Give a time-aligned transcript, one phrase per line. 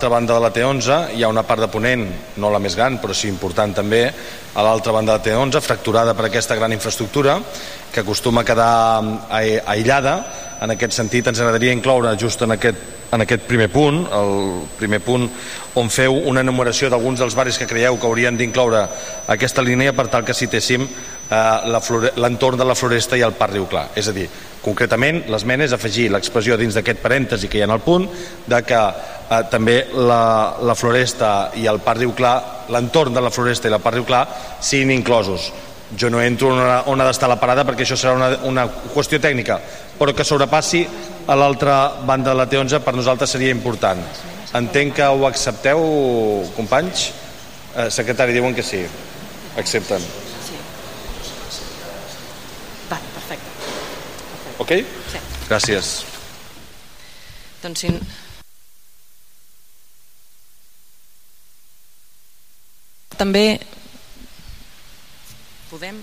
[0.00, 2.06] l'altra banda de la T11 hi ha una part de Ponent,
[2.40, 4.06] no la més gran, però sí important també,
[4.54, 7.34] a l'altra banda de la T11, fracturada per aquesta gran infraestructura,
[7.92, 10.14] que acostuma a quedar mm, aïllada.
[10.64, 12.80] En aquest sentit, ens agradaria incloure just en aquest,
[13.12, 14.32] en aquest primer punt, el
[14.80, 15.28] primer punt
[15.76, 18.86] on feu una enumeració d'alguns dels barris que creieu que haurien d'incloure
[19.28, 20.88] aquesta línia per tal que citéssim
[21.30, 23.88] l'entorn de la floresta i el Parc Riu Clar.
[23.94, 24.26] És a dir,
[24.60, 28.08] concretament, l'esmena és afegir l'expressió dins d'aquest parèntesi que hi ha el punt
[28.46, 32.36] de que eh, també la, la floresta i el Parc Riu Clar,
[32.74, 34.24] l'entorn de la floresta i el Parc Riu Clar
[34.60, 35.52] siguin inclosos.
[35.98, 36.60] Jo no entro on
[36.92, 39.58] on ha d'estar la parada perquè això serà una, una qüestió tècnica,
[39.98, 40.84] però que sobrepassi
[41.26, 44.02] a l'altra banda de la T11 per nosaltres seria important.
[44.54, 45.82] Entenc que ho accepteu,
[46.56, 47.10] companys?
[47.76, 48.80] Eh, secretari, diuen que sí.
[49.58, 50.02] Accepten.
[50.46, 50.58] Sí.
[52.90, 53.50] Va, perfecte.
[53.60, 54.59] perfecte.
[54.70, 54.86] Ok?
[55.10, 55.18] Sí.
[55.50, 55.86] Gràcies.
[57.58, 57.88] Doncs si,
[63.18, 63.42] també
[65.72, 65.98] podem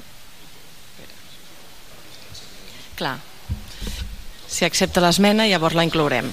[3.00, 3.16] clar
[4.52, 6.28] si accepta l'esmena llavors la inclourem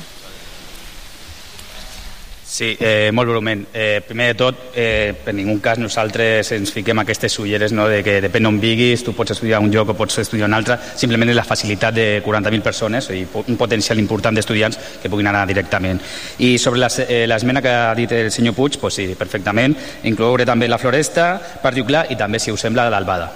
[2.54, 3.66] Sí, eh, molt breument.
[3.74, 7.98] Eh, primer de tot, eh, per ningú cas nosaltres ens fiquem aquestes ulleres no, de
[8.06, 11.32] que depèn on viguis, tu pots estudiar un lloc o pots estudiar un altre, simplement
[11.32, 15.98] és la facilitat de 40.000 persones i un potencial important d'estudiants que puguin anar directament.
[16.38, 20.70] I sobre eh, l'esmena que ha dit el senyor Puig, pues sí, perfectament, incloure també
[20.70, 23.32] la floresta, particular i també, si us sembla, l'albada.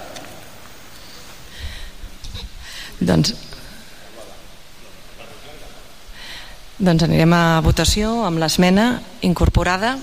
[3.01, 3.48] Doncs
[6.79, 9.97] Doncs anirem a votació amb l'esmena incorporada.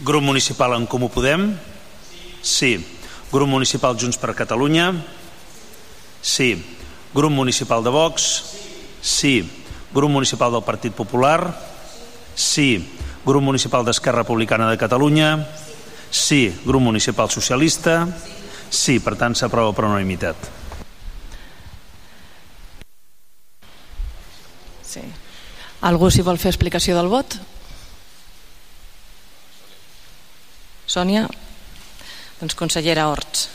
[0.00, 1.50] Grup municipal en Comú Podem?
[2.40, 2.78] Sí.
[3.28, 4.94] Grup municipal Junts per Catalunya?
[6.24, 6.56] Sí.
[7.12, 8.30] Grup municipal de Vox?
[9.04, 9.44] Sí.
[9.92, 11.52] Grup municipal del Partit Popular?
[12.34, 12.80] Sí.
[13.26, 15.36] Grup municipal d'Esquerra Republicana de Catalunya?
[16.08, 16.48] Sí.
[16.64, 18.08] Grup municipal socialista?
[18.72, 19.00] Sí.
[19.04, 20.61] Per tant, s'aprova per unanimitat.
[24.92, 25.00] Sí.
[25.88, 27.38] Algú s'hi vol fer explicació del vot?
[30.92, 31.24] Sònia?
[32.42, 33.48] Doncs consellera Horts.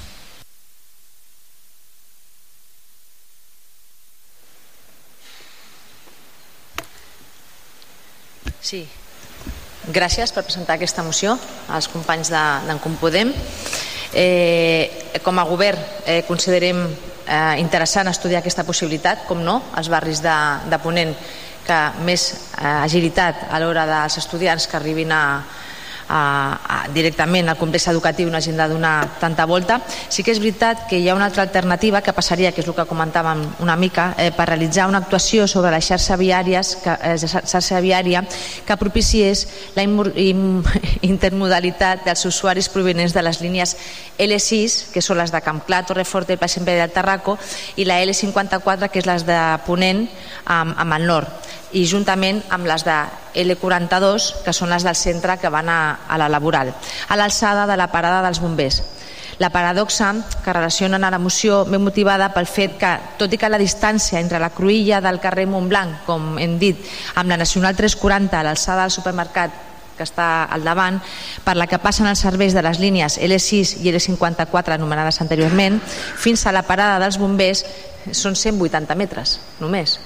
[8.68, 8.82] Sí,
[9.96, 11.38] gràcies per presentar aquesta moció
[11.72, 13.30] als companys d'en Compodem.
[14.18, 16.82] Eh, com a govern eh, considerem
[17.28, 20.38] eh, interessant estudiar aquesta possibilitat, com no, als barris de,
[20.72, 21.14] de Ponent
[21.68, 25.24] que més eh, agilitat a l'hora dels estudiants que arribin a,
[26.08, 29.82] a, a, directament al complex educatiu no hagin de donar tanta volta.
[30.10, 32.76] Sí que és veritat que hi ha una altra alternativa que passaria, que és el
[32.78, 37.18] que comentàvem una mica, eh, per realitzar una actuació sobre la xarxa, viàries, que, eh,
[37.18, 38.24] xarxa viària
[38.66, 39.84] que propiciés la
[41.14, 43.76] intermodalitat dels usuaris provenents de les línies
[44.18, 47.38] L6, que són les de Campclar, Torreforte, el Passeig del Tarraco,
[47.76, 50.08] i la L54, que és les de Ponent
[50.46, 52.96] amb, amb el nord i juntament amb les de
[53.38, 57.78] L42, que són les del centre que van a, a la laboral, a l'alçada de
[57.78, 58.82] la parada dels bombers.
[59.38, 62.90] La paradoxa que relacionen a la moció ve motivada pel fet que,
[63.22, 66.82] tot i que la distància entre la cruïlla del carrer Montblanc, com hem dit,
[67.14, 69.64] amb la Nacional 340 a l'alçada del supermercat
[69.98, 70.98] que està al davant,
[71.46, 76.46] per la que passen els serveis de les línies L6 i L54 anomenades anteriorment, fins
[76.46, 77.66] a la parada dels bombers
[78.14, 79.98] són 180 metres, només.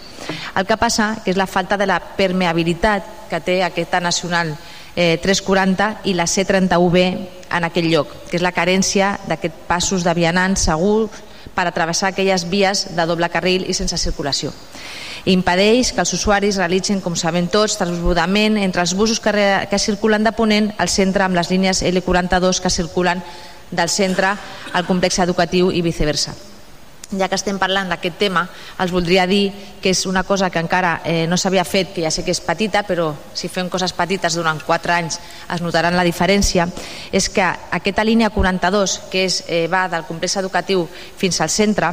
[0.56, 4.54] El que passa que és la falta de la permeabilitat que té aquesta nacional
[4.96, 7.04] eh, 340 i la C31B
[7.52, 11.10] en aquell lloc, que és la carència d'aquests passos de vianants segur
[11.56, 14.52] per atravessar aquelles vies de doble carril i sense circulació.
[15.30, 19.34] Impedeix que els usuaris realitzin, com sabem tots, transbordament entre els busos que,
[19.70, 23.22] que circulen de Ponent al centre amb les línies L42 que circulen
[23.72, 24.34] del centre
[24.74, 26.34] al complex educatiu i viceversa
[27.18, 28.46] ja que estem parlant d'aquest tema,
[28.80, 29.52] els voldria dir
[29.82, 32.42] que és una cosa que encara eh, no s'havia fet, que ja sé que és
[32.44, 35.20] petita, però si fem coses petites durant 4 anys
[35.52, 36.68] es notaran la diferència,
[37.12, 40.88] és que aquesta línia 42, que és, eh, va del complex educatiu
[41.18, 41.92] fins al centre,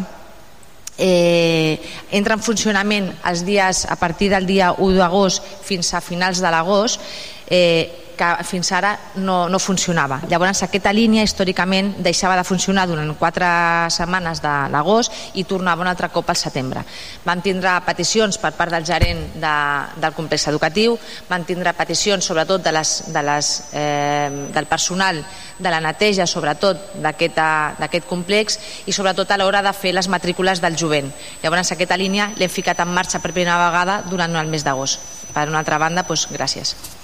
[0.98, 1.78] eh,
[2.10, 6.50] entra en funcionament els dies a partir del dia 1 d'agost fins a finals de
[6.50, 7.00] l'agost,
[7.46, 8.92] eh, que fins ara
[9.22, 10.20] no, no funcionava.
[10.28, 13.48] Llavors aquesta línia històricament deixava de funcionar durant quatre
[13.94, 16.84] setmanes de l'agost i tornava un altre cop al setembre.
[17.24, 19.56] Van tindre peticions per part del gerent de,
[20.02, 20.98] del complex educatiu,
[21.30, 25.22] van tindre peticions sobretot de les, de les, eh, del personal
[25.58, 30.78] de la neteja sobretot d'aquest complex i sobretot a l'hora de fer les matrícules del
[30.78, 31.10] jovent.
[31.42, 35.02] Llavors aquesta línia l'hem ficat en marxa per primera vegada durant el mes d'agost.
[35.34, 36.97] Per una altra banda, doncs, gràcies.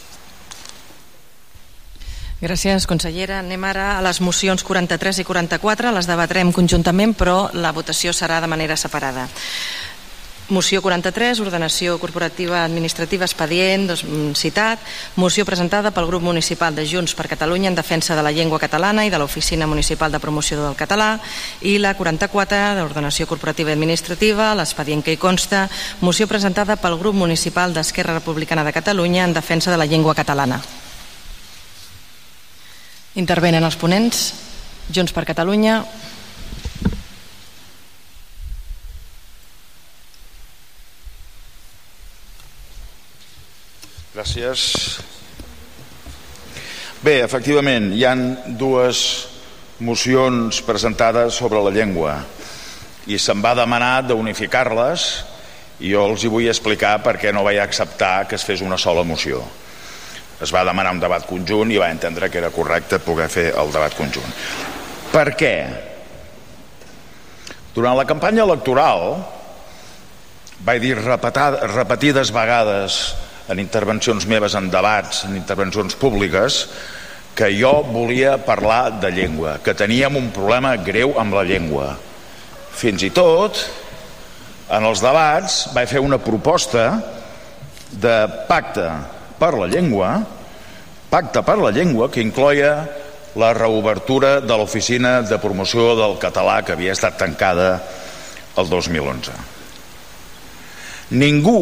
[2.45, 3.39] Gràcies, consellera.
[3.41, 5.95] Anem ara a les mocions 43 i 44.
[5.97, 9.31] Les debatrem conjuntament, però la votació serà de manera separada.
[10.53, 14.79] Moció 43, ordenació corporativa administrativa expedient, dos, mm, citat.
[15.17, 19.07] Moció presentada pel grup municipal de Junts per Catalunya en defensa de la llengua catalana
[19.07, 21.21] i de l'Oficina Municipal de Promoció del Català
[21.63, 25.71] i la 44, d'ordenació corporativa administrativa, l'expedient que hi consta,
[26.03, 30.84] moció presentada pel grup municipal d'Esquerra Republicana de Catalunya en defensa de la llengua catalana.
[33.15, 34.25] Intervenen els ponents.
[34.91, 35.79] Junts per Catalunya.
[44.15, 44.67] Gràcies.
[47.05, 48.27] Bé, efectivament, hi han
[48.59, 49.01] dues
[49.85, 52.21] mocions presentades sobre la llengua
[53.07, 55.09] i se'm va demanar d'unificar-les
[55.85, 58.79] i jo els hi vull explicar per què no vaig acceptar que es fes una
[58.79, 59.43] sola moció.
[60.43, 63.71] Es va demanar un debat conjunt i va entendre que era correcte poder fer el
[63.75, 64.33] debat conjunt.
[65.13, 65.55] Per què?
[67.75, 69.19] Durant la campanya electoral
[70.65, 72.99] vaig dir repetides vegades
[73.51, 76.65] en intervencions meves en debats, en intervencions públiques,
[77.35, 81.91] que jo volia parlar de llengua, que teníem un problema greu amb la llengua.
[82.75, 83.59] Fins i tot,
[84.71, 86.87] en els debats, vaig fer una proposta
[87.91, 88.17] de
[88.49, 88.87] pacte
[89.45, 90.17] per la llengua,
[91.13, 92.73] pacte per la llengua que incloia
[93.37, 97.75] la reobertura de l'oficina de promoció del català que havia estat tancada
[98.57, 99.35] el 2011.
[101.21, 101.59] Ningú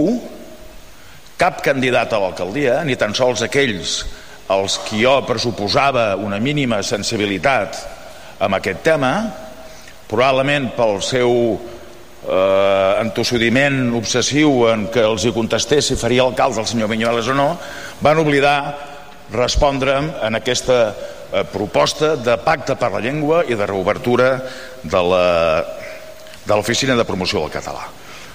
[1.41, 3.97] cap candidat a l'alcaldia, ni tan sols aquells
[4.53, 7.81] als qui jo pressuposava una mínima sensibilitat
[8.39, 9.13] amb aquest tema,
[10.07, 11.33] probablement pel seu
[12.23, 17.37] eh, entossudiment obsessiu en què els hi contestés si faria alcalde el senyor Vinyuelas o
[17.37, 17.49] no,
[18.01, 18.57] van oblidar
[19.33, 24.35] respondre'm en aquesta eh, proposta de pacte per la llengua i de reobertura
[24.83, 25.03] de
[26.53, 27.89] l'oficina de, de promoció del català.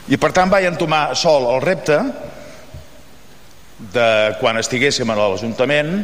[0.07, 1.99] I per tant vaig entomar sol el repte
[3.93, 5.99] de quan estiguéssim a l'Ajuntament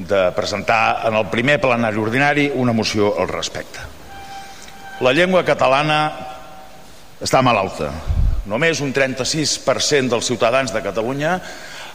[0.00, 3.82] de presentar en el primer plenari ordinari una moció al respecte.
[5.00, 5.98] La llengua catalana
[7.20, 7.90] està malalta.
[8.48, 11.36] Només un 36% dels ciutadans de Catalunya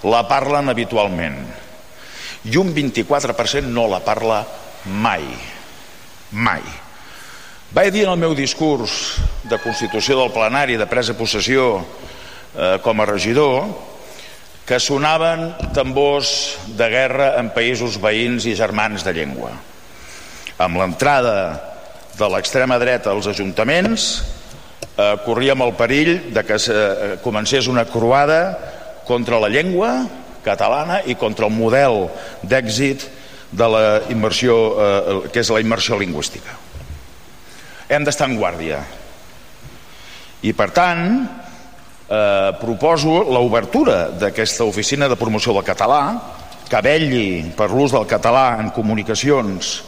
[0.05, 1.39] la parlen habitualment
[2.45, 4.43] i un 24% no la parla
[4.85, 5.25] mai.
[6.31, 6.61] Mai.
[7.73, 9.17] Vaig dir en el meu discurs
[9.49, 13.65] de constitució del plenari de presa possessió eh, com a regidor
[14.65, 19.51] que sonaven tambors de guerra en països veïns i germans de llengua.
[20.61, 21.35] Amb l'entrada
[22.15, 24.07] de l'extrema dreta als ajuntaments
[24.97, 28.57] eh, corríem el perill de que eh, comencés una croada
[29.05, 30.05] contra la llengua
[30.45, 32.07] catalana i contra el model
[32.45, 33.07] d'èxit
[33.51, 36.57] de la immersió, eh, que és la immersió lingüística.
[37.89, 38.79] Hem d'estar en guàrdia.
[40.45, 41.05] I per tant,
[42.09, 46.01] eh, proposo l'obertura d'aquesta oficina de promoció del català
[46.69, 49.83] que velli per l'ús del català en comunicacions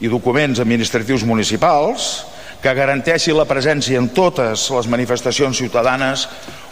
[0.00, 2.26] i documents administratius municipals
[2.66, 6.24] que garanteixi la presència en totes les manifestacions ciutadanes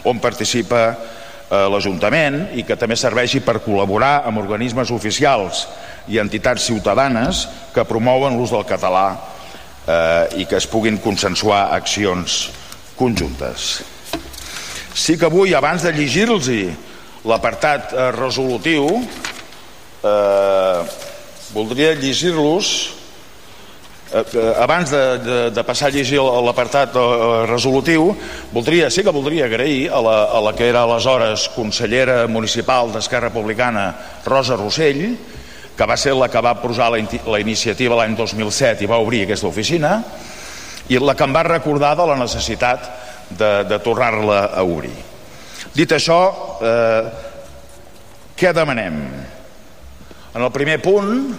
[0.03, 5.61] on participa eh, l'Ajuntament i que també serveixi per col·laborar amb organismes oficials
[6.11, 9.05] i entitats ciutadanes que promouen l'ús del català
[9.87, 12.49] eh, i que es puguin consensuar accions
[12.99, 13.79] conjuntes.
[14.91, 16.51] Sí que avui, abans de llegir-los
[17.23, 18.99] l'apartat eh, resolutiu,
[20.03, 20.83] eh,
[21.55, 22.75] voldria llegir-los
[24.61, 28.11] abans de, de, de passar a llegir l'apartat eh, resolutiu
[28.53, 33.31] voldria, sí que voldria agrair a la, a la que era aleshores consellera municipal d'Esquerra
[33.31, 33.87] Republicana
[34.25, 35.17] Rosa Rossell
[35.75, 39.25] que va ser la que va posar la, la iniciativa l'any 2007 i va obrir
[39.25, 39.97] aquesta oficina
[40.87, 42.85] i la que em va recordar de la necessitat
[43.29, 44.93] de, de tornar-la a obrir.
[45.73, 46.19] Dit això,
[46.61, 47.09] eh,
[48.37, 49.01] què demanem?
[50.35, 51.33] En el primer punt,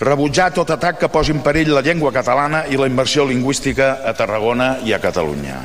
[0.00, 4.12] rebutjar tot atac que posi en perill la llengua catalana i la immersió lingüística a
[4.14, 5.56] Tarragona i a Catalunya.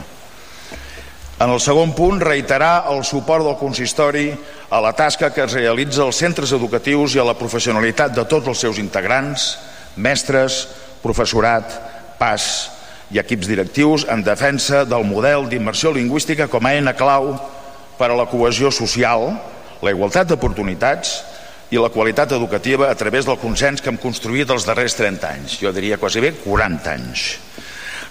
[1.42, 4.28] En el segon punt, reiterar el suport del consistori
[4.70, 8.48] a la tasca que es realitza als centres educatius i a la professionalitat de tots
[8.48, 9.56] els seus integrants,
[9.98, 10.68] mestres,
[11.02, 11.74] professorat,
[12.20, 12.46] pas
[13.12, 17.34] i equips directius en defensa del model d'immersió lingüística com a eina clau
[17.98, 19.34] per a la cohesió social,
[19.82, 21.18] la igualtat d'oportunitats
[21.72, 25.60] i la qualitat educativa a través del consens que hem construït els darrers 30 anys,
[25.63, 27.28] jo diria quasi bé 40 anys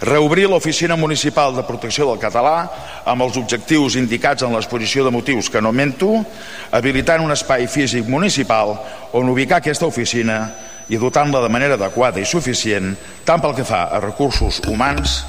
[0.01, 2.65] reobrir l'Oficina Municipal de Protecció del Català
[3.05, 6.25] amb els objectius indicats en l'exposició de motius que no mento,
[6.73, 8.73] habilitant un espai físic municipal
[9.13, 10.41] on ubicar aquesta oficina
[10.89, 12.95] i dotant-la de manera adequada i suficient
[13.29, 15.21] tant pel que fa a recursos humans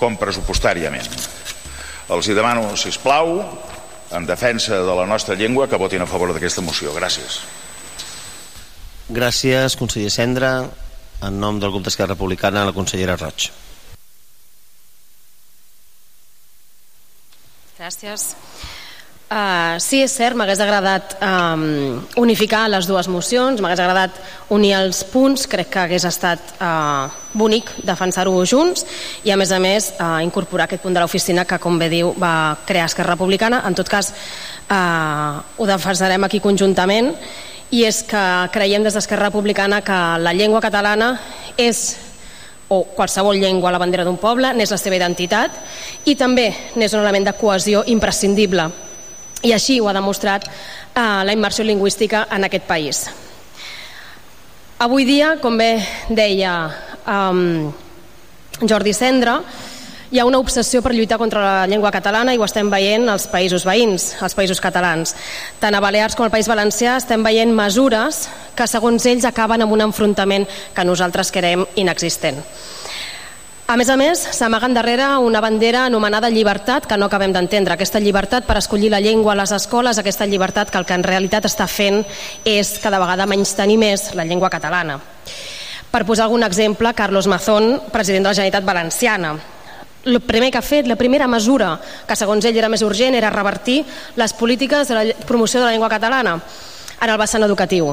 [0.00, 1.06] com pressupostàriament.
[2.10, 3.38] Els hi demano, si plau,
[4.12, 6.92] en defensa de la nostra llengua, que votin a favor d'aquesta moció.
[6.94, 7.40] Gràcies.
[9.08, 10.66] Gràcies, conseller Cendra.
[11.22, 13.50] En nom del grup d'Esquerra Republicana, la consellera Roig.
[17.76, 18.34] Gràcies.
[19.26, 24.20] Uh, sí, és cert, m'hagués agradat um, unificar les dues mocions, m'hagués agradat
[24.54, 28.86] unir els punts, crec que hagués estat uh, bonic defensar-ho junts
[29.26, 32.12] i a més a més uh, incorporar aquest punt de l'oficina que com bé diu
[32.22, 37.10] va crear Esquerra Republicana, en tot cas uh, ho defensarem aquí conjuntament
[37.70, 38.22] i és que
[38.54, 41.16] creiem des d'Esquerra Republicana que la llengua catalana
[41.56, 41.96] és
[42.68, 45.54] o qualsevol llengua la bandera d'un poble, n'és la seva identitat
[46.06, 48.66] i també n'és un element de cohesió imprescindible
[49.46, 53.04] i així ho ha demostrat eh, la immersió lingüística en aquest país.
[54.78, 56.56] Avui dia, com bé deia
[57.06, 59.40] eh, Jordi Cendra,
[60.16, 63.26] hi ha una obsessió per lluitar contra la llengua catalana i ho estem veient als
[63.28, 65.12] països veïns, als països catalans.
[65.60, 68.22] Tant a Balears com al País Valencià estem veient mesures
[68.56, 72.40] que segons ells acaben amb un enfrontament que nosaltres creiem inexistent.
[73.68, 77.74] A més a més, s'amaguen darrere una bandera anomenada llibertat que no acabem d'entendre.
[77.74, 81.04] Aquesta llibertat per escollir la llengua a les escoles, aquesta llibertat que el que en
[81.04, 81.98] realitat està fent
[82.46, 84.96] és cada vegada menys tenir més la llengua catalana.
[85.92, 89.34] Per posar algun exemple, Carlos Mazón, president de la Generalitat Valenciana,
[90.06, 91.74] el primer que ha fet, la primera mesura
[92.06, 93.82] que segons ell era més urgent era revertir
[94.16, 97.90] les polítiques de la promoció de la llengua catalana en el vessant educatiu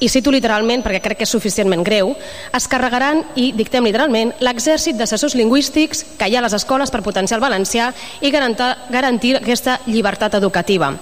[0.00, 2.14] i cito literalment perquè crec que és suficientment greu,
[2.56, 7.04] es carregaran, i dictem literalment, l'exèrcit d'assessors lingüístics que hi ha a les escoles per
[7.04, 7.90] potenciar el valencià
[8.24, 10.94] i garantir, garantir aquesta llibertat educativa.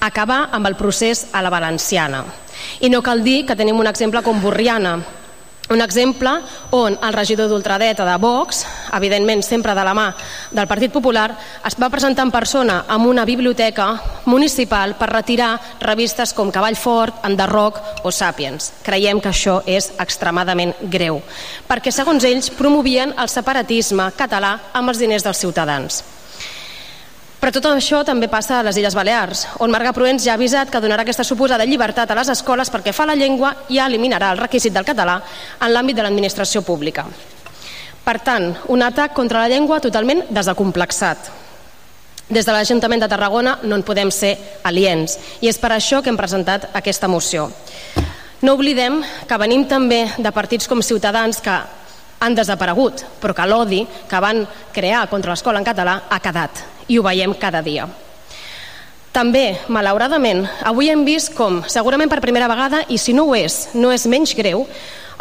[0.00, 2.24] Acabar amb el procés a la valenciana.
[2.80, 5.00] I no cal dir que tenim un exemple com Borriana,
[5.70, 6.30] un exemple
[6.76, 10.06] on el regidor d'ultradeta de Vox, evidentment sempre de la mà
[10.52, 11.30] del Partit Popular,
[11.64, 13.88] es va presentar en persona amb una biblioteca
[14.26, 18.72] municipal per retirar revistes com Cavall Fort, Enderroc o Sapiens.
[18.84, 21.22] Creiem que això és extremadament greu,
[21.68, 26.04] perquè segons ells promovien el separatisme català amb els diners dels ciutadans.
[27.44, 30.70] Però tot això també passa a les Illes Balears, on Marga Proens ja ha avisat
[30.72, 34.40] que donarà aquesta suposada llibertat a les escoles perquè fa la llengua i eliminarà el
[34.40, 35.18] requisit del català
[35.60, 37.04] en l'àmbit de l'administració pública.
[38.00, 41.28] Per tant, un atac contra la llengua totalment desacomplexat.
[42.32, 46.08] Des de l'Ajuntament de Tarragona no en podem ser aliens i és per això que
[46.08, 47.50] hem presentat aquesta moció.
[48.40, 51.60] No oblidem que venim també de partits com Ciutadans que
[52.24, 56.98] han desaparegut, però que l'odi que van crear contra l'escola en català ha quedat i
[56.98, 57.86] ho veiem cada dia.
[59.14, 63.68] També, malauradament, avui hem vist com, segurament per primera vegada, i si no ho és,
[63.78, 64.64] no és menys greu,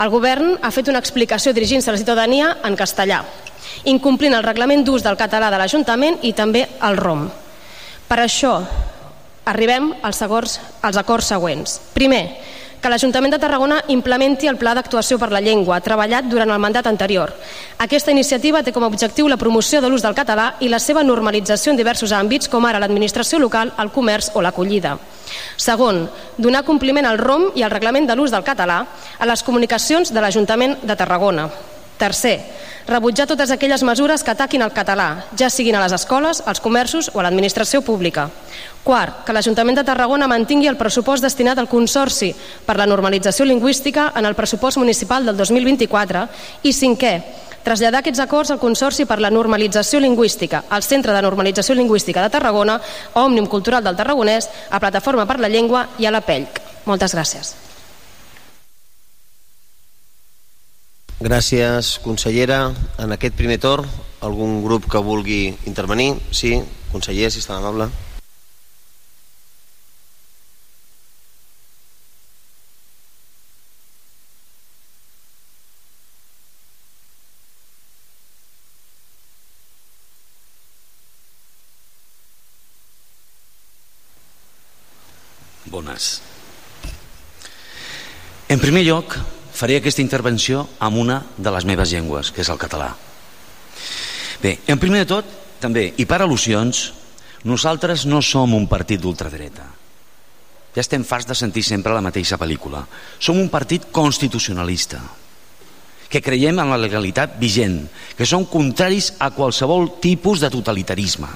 [0.02, 3.22] el govern ha fet una explicació dirigint-se a la ciutadania en castellà,
[3.86, 7.28] incomplint el reglament d'ús del català de l'Ajuntament i també el ROM.
[8.10, 8.56] Per això,
[9.46, 11.78] arribem als acords, als acords següents.
[11.94, 12.24] Primer,
[12.84, 16.90] que l'Ajuntament de Tarragona implementi el Pla d'Actuació per la Llengua, treballat durant el mandat
[16.92, 17.32] anterior.
[17.80, 21.04] Aquesta iniciativa té com a objectiu la promoció de l'ús del català i la seva
[21.08, 24.98] normalització en diversos àmbits, com ara l'administració local, el comerç o l'acollida.
[25.56, 28.84] Segon, donar compliment al ROM i al reglament de l'ús del català
[29.18, 31.48] a les comunicacions de l'Ajuntament de Tarragona.
[32.04, 32.42] Tercer,
[32.84, 37.08] rebutjar totes aquelles mesures que ataquin el català, ja siguin a les escoles, als comerços
[37.14, 38.26] o a l'administració pública.
[38.84, 42.34] Quart, que l'Ajuntament de Tarragona mantingui el pressupost destinat al Consorci
[42.68, 46.28] per la normalització lingüística en el pressupost municipal del 2024.
[46.68, 47.16] I cinquè,
[47.64, 52.36] traslladar aquests acords al Consorci per la Normalització Lingüística, al Centre de Normalització Lingüística de
[52.36, 52.82] Tarragona,
[53.14, 56.60] a Òmnium Cultural del Tarragonès, a Plataforma per la Llengua i a la PELC.
[56.84, 57.56] Moltes gràcies.
[61.22, 62.74] Gràcies, consellera.
[63.00, 63.86] En aquest primer torn,
[64.22, 66.16] algun grup que vulgui intervenir?
[66.32, 66.58] Sí,
[66.92, 67.92] conseller, si està amable.
[85.74, 86.22] bones.
[88.48, 89.18] En primer lloc,
[89.64, 92.90] faré aquesta intervenció amb una de les meves llengües, que és el català.
[94.44, 95.30] Bé, en primer de tot,
[95.64, 96.90] també, i per al·lusions,
[97.48, 99.70] nosaltres no som un partit d'ultradreta.
[100.76, 102.84] Ja estem farts de sentir sempre la mateixa pel·lícula.
[103.24, 105.00] Som un partit constitucionalista,
[106.12, 107.86] que creiem en la legalitat vigent,
[108.20, 111.32] que són contraris a qualsevol tipus de totalitarisme.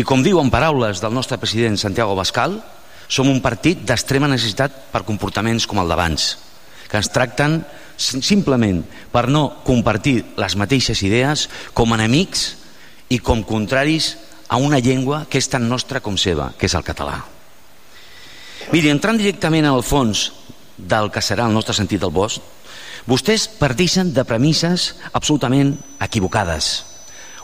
[0.00, 2.56] com diu en paraules del nostre president Santiago Bascal,
[3.04, 6.38] som un partit d'extrema necessitat per comportaments com el d'abans,
[6.88, 7.60] que ens tracten
[7.98, 12.54] simplement per no compartir les mateixes idees com enemics
[13.12, 14.16] i com contraris
[14.48, 17.20] a una llengua que és tan nostra com seva, que és el català.
[18.72, 20.28] Miri, entrant directament al fons
[20.78, 22.40] del que serà el nostre sentit del bosc,
[23.08, 25.72] Vostès parteixen de premisses absolutament
[26.04, 26.84] equivocades.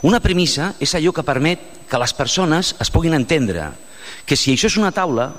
[0.05, 3.71] Una premissa és allò que permet que les persones es puguin entendre
[4.29, 5.31] que si això és una taula,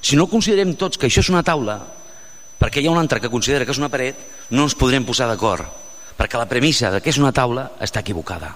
[0.00, 1.76] si no considerem tots que això és una taula,
[2.58, 4.20] perquè hi ha un altre que considera que és una paret,
[4.50, 5.66] no ens podrem posar d'acord,
[6.16, 8.54] perquè la premissa de que és una taula està equivocada.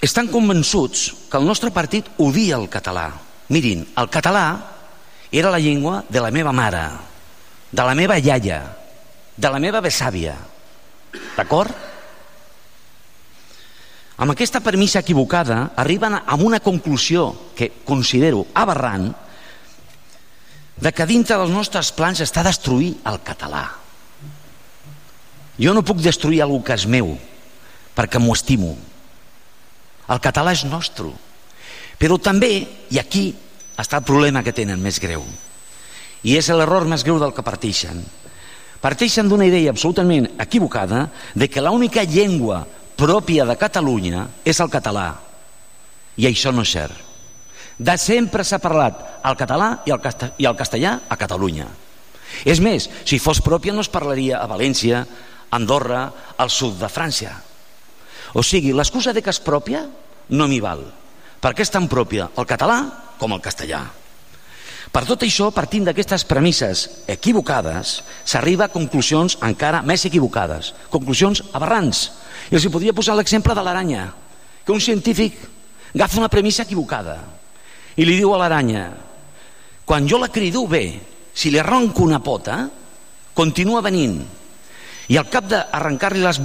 [0.00, 3.08] Estan convençuts que el nostre partit odia el català.
[3.48, 4.46] Mirin, el català
[5.32, 6.84] era la llengua de la meva mare,
[7.72, 8.60] de la meva iaia,
[9.36, 10.36] de la meva besàvia.
[11.36, 11.72] D'acord?
[14.16, 19.10] Amb aquesta permissa equivocada arriben a una conclusió que considero aberrant
[20.76, 23.64] de que dintre dels nostres plans està destruir el català.
[25.56, 27.14] Jo no puc destruir alguna que és meu
[27.96, 28.74] perquè m'ho estimo.
[30.12, 31.08] El català és nostre.
[31.96, 32.50] Però també,
[32.92, 33.30] i aquí
[33.80, 35.24] està el problema que tenen més greu,
[36.22, 38.02] i és l'error més greu del que parteixen.
[38.84, 42.66] Parteixen d'una idea absolutament equivocada de que l'única llengua
[42.96, 45.08] pròpia de Catalunya és el català.
[46.20, 47.05] I això no és cert.
[47.78, 50.00] De sempre s'ha parlat el català i el,
[50.40, 51.66] i el castellà a Catalunya.
[52.48, 55.04] És més, si fos pròpia no es parlaria a València,
[55.52, 57.36] Andorra, al sud de França.
[58.34, 59.84] O sigui, l'excusa de que és pròpia
[60.32, 60.82] no m'hi val,
[61.40, 62.80] perquè és tan pròpia el català
[63.20, 63.84] com el castellà.
[64.92, 72.06] Per tot això, partint d'aquestes premisses equivocades, s'arriba a conclusions encara més equivocades, conclusions aberrants.
[72.50, 74.06] I els hi podria posar l'exemple de l'aranya,
[74.64, 75.36] que un científic
[75.92, 77.18] agafa una premissa equivocada
[77.96, 78.86] i li diu a l'aranya
[79.86, 80.98] quan jo la crido bé,
[81.32, 82.66] si li arronco una pota,
[83.32, 84.18] continua venint.
[85.06, 86.40] I al cap d'arrencar-li les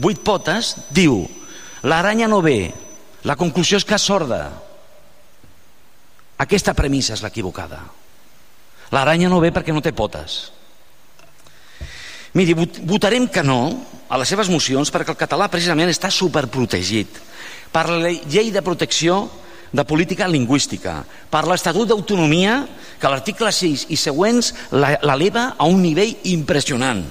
[0.00, 1.20] vuit potes, diu
[1.84, 2.72] l'aranya no ve,
[3.28, 4.40] la conclusió és que és sorda,
[6.40, 7.82] aquesta premissa és l'equivocada.
[8.96, 10.38] L'aranya no ve perquè no té potes.
[12.36, 13.60] Miri, votarem que no
[14.08, 17.20] a les seves mocions perquè el català precisament està superprotegit
[17.72, 19.24] per la llei de protecció
[19.72, 22.62] de política lingüística, per l'Estatut d'Autonomia
[23.00, 27.04] que l'article 6 i següents l'eleva a un nivell impressionant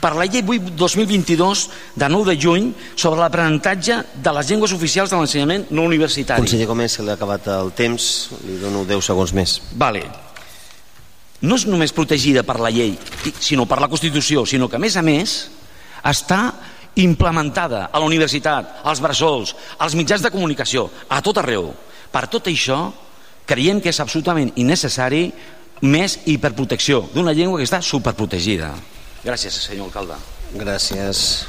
[0.00, 5.10] per la llei 8 2022 de 9 de juny sobre l'aprenentatge de les llengües oficials
[5.10, 6.44] de l'ensenyament no universitari.
[6.44, 9.58] Conseller Comès, se li ha acabat el temps, li dono 10 segons més.
[9.74, 10.04] Vale.
[11.42, 12.96] No és només protegida per la llei,
[13.40, 15.36] sinó per la Constitució, sinó que a més a més
[16.06, 16.40] està
[16.96, 21.70] implementada a la universitat, als bressols, als mitjans de comunicació, a tot arreu.
[22.12, 22.90] Per tot això,
[23.46, 25.28] creiem que és absolutament innecessari
[25.84, 28.72] més hiperprotecció d'una llengua que està superprotegida.
[29.26, 30.16] Gràcies, senyor alcalde.
[30.56, 31.44] Gràcies.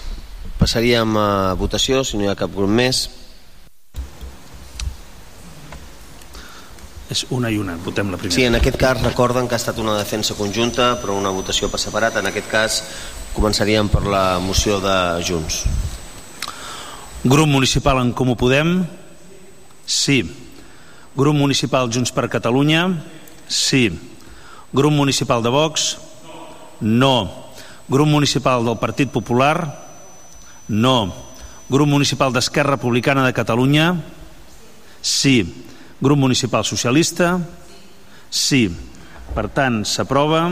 [0.58, 3.08] Passaríem a votació, si no hi ha cap grup més.
[7.08, 8.36] És una i una, votem la primera.
[8.36, 11.80] Sí, en aquest cas recorden que ha estat una defensa conjunta, però una votació per
[11.80, 12.18] separat.
[12.20, 12.82] En aquest cas
[13.38, 15.62] començaríem per la moció de Junts.
[17.24, 18.82] Grup municipal en Comú Podem?
[19.86, 20.24] Sí.
[21.16, 22.90] Grup municipal Junts per Catalunya?
[23.48, 23.92] Sí.
[24.74, 25.98] Grup municipal de Vox?
[26.82, 27.48] No.
[27.88, 29.88] Grup Municipal del Partit Popular?
[30.68, 31.14] No.
[31.70, 33.96] Grup Municipal d'Esquerra Republicana de Catalunya?
[35.02, 35.64] Sí.
[36.02, 37.40] Grup Municipal Socialista?
[38.30, 38.68] Sí.
[39.32, 40.50] Per tant, s'aprova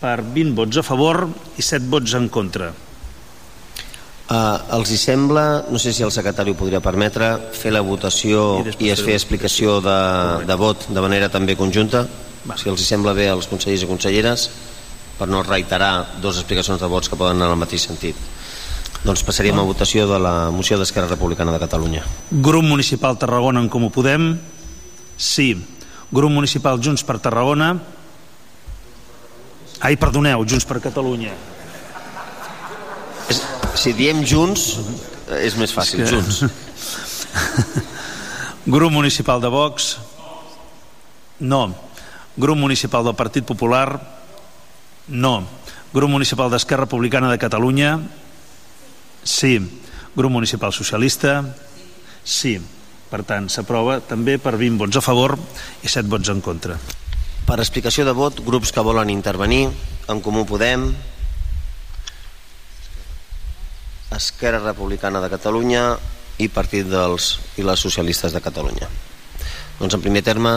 [0.00, 1.24] per 20 vots a favor
[1.56, 2.72] i 7 vots en contra.
[4.26, 8.56] Uh, els hi sembla, no sé si el secretari ho podria permetre, fer la votació
[8.58, 9.98] i, i es fer explicació de,
[10.48, 12.02] de vot de manera també conjunta?
[12.46, 12.56] Va.
[12.58, 14.48] Si els hi sembla bé als consellers i conselleres
[15.16, 18.18] per no reiterar dues explicacions de vots que poden anar en el mateix sentit.
[19.06, 22.02] Doncs passaríem a votació de la moció d'Esquerra Republicana de Catalunya.
[22.30, 24.32] Grup Municipal Tarragona en Comú Podem?
[25.16, 25.52] Sí.
[26.10, 27.76] Grup Municipal Junts per Tarragona?
[29.80, 31.34] Ai, perdoneu, Junts per Catalunya.
[33.28, 33.42] És,
[33.76, 34.78] si diem Junts,
[35.42, 36.16] és més fàcil, és que...
[36.16, 36.44] Junts.
[38.76, 39.96] Grup Municipal de Vox?
[41.38, 41.68] No.
[42.36, 44.00] Grup Municipal del Partit Popular?
[45.08, 45.34] No.
[45.92, 48.00] Grup Municipal d'Esquerra Republicana de Catalunya?
[49.22, 49.60] Sí.
[50.16, 51.42] Grup Municipal Socialista?
[52.24, 52.56] Sí.
[53.06, 55.36] Per tant, s'aprova també per 20 vots a favor
[55.84, 56.74] i 7 vots en contra.
[57.46, 59.68] Per explicació de vot, grups que volen intervenir,
[60.10, 60.88] en Comú Podem,
[64.16, 65.84] Esquerra Republicana de Catalunya
[66.42, 68.88] i Partit dels i les Socialistes de Catalunya.
[69.78, 70.56] Doncs en primer terme,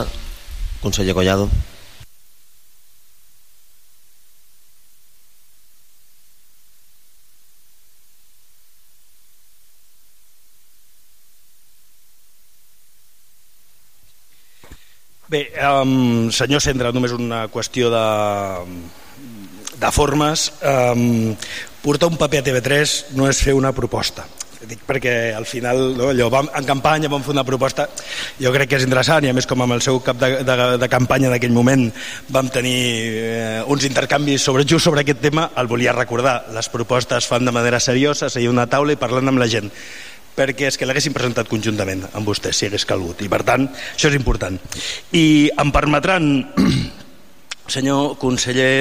[0.82, 1.46] conseller Collado.
[15.30, 18.06] Bé, um, senyor Cendra, només una qüestió de,
[19.78, 20.48] de formes.
[20.58, 21.36] Um,
[21.84, 24.26] portar un paper a TV3 no és fer una proposta.
[24.66, 27.86] Dic perquè al final no, allò, vam, en campanya vam fer una proposta
[28.42, 30.56] jo crec que és interessant i a més com amb el seu cap de, de,
[30.82, 31.86] de campanya d'aquell moment
[32.28, 32.74] vam tenir
[33.22, 37.56] eh, uns intercanvis sobre, just sobre aquest tema el volia recordar, les propostes fan de
[37.56, 39.72] manera seriosa, seguir una taula i parlant amb la gent
[40.36, 44.10] perquè és que l'haguessin presentat conjuntament amb vostès si hagués calgut i per tant això
[44.10, 44.58] és important
[45.16, 46.30] i em permetran
[47.76, 48.74] senyor conseller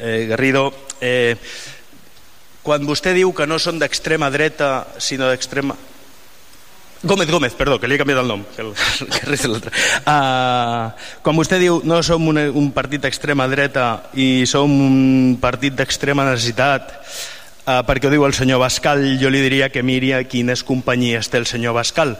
[0.00, 1.34] eh, Garrido eh,
[2.64, 5.76] quan vostè diu que no són d'extrema dreta sinó d'extrema
[7.04, 8.70] Gómez, Gómez, perdó, que li he canviat el nom, que, el,
[9.12, 9.68] que l'altre.
[10.08, 10.88] Uh,
[11.20, 16.24] quan vostè diu no som un, un partit d'extrema dreta i som un partit d'extrema
[16.24, 16.94] necessitat,
[17.64, 21.30] Uh, perquè ho diu el senyor Bascal, jo li diria que miri a quines companyies
[21.32, 22.18] té el senyor Bascal,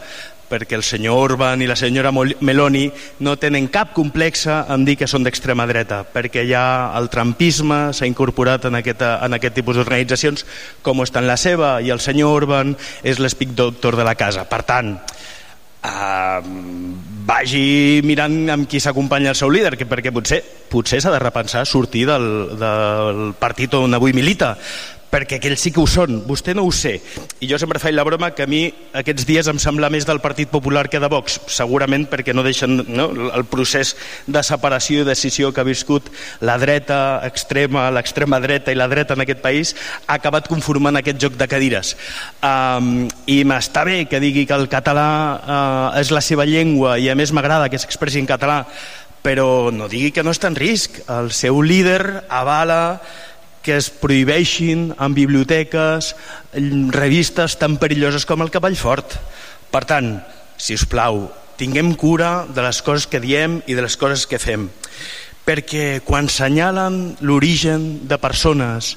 [0.49, 2.87] perquè el senyor Orban i la senyora Meloni
[3.21, 6.65] no tenen cap complexa en dir que són d'extrema dreta, perquè ja
[6.97, 10.47] el trampisme s'ha incorporat en, aquesta, en aquest tipus d'organitzacions
[10.81, 12.73] com està en la seva, i el senyor Orban
[13.05, 14.49] és l'espic doctor de la casa.
[14.49, 14.95] Per tant,
[15.85, 16.41] Uh,
[17.29, 20.39] vagi mirant amb qui s'acompanya el seu líder, que perquè potser
[20.71, 22.25] potser s'ha de repensar sortir del,
[22.57, 24.55] del partit on avui milita,
[25.15, 26.97] perquè aquells sí que ho són, vostè no ho sé.
[27.39, 28.65] I jo sempre faig la broma que a mi
[28.99, 32.81] aquests dies em sembla més del Partit Popular que de Vox, segurament perquè no deixen
[32.89, 33.93] no, el procés
[34.27, 36.09] de separació i decisió que ha viscut
[36.43, 39.71] la dreta extrema, l'extrema dreta i la dreta en aquest país,
[40.05, 41.95] ha acabat conformant aquest joc de cadires.
[42.43, 47.07] Um, I m'està bé que digui que el català uh, és la seva llengua i
[47.07, 48.65] a més m'agrada que s'expressi en català,
[49.25, 50.99] però no digui que no està en risc.
[51.09, 52.99] El seu líder avala
[53.65, 56.13] que es prohibeixin en biblioteques
[56.93, 59.17] revistes tan perilloses com el Cavall Fort.
[59.73, 60.19] Per tant,
[60.61, 61.25] si us plau,
[61.57, 64.69] tinguem cura de les coses que diem i de les coses que fem.
[65.45, 68.95] Perquè quan senyalen l'origen de persones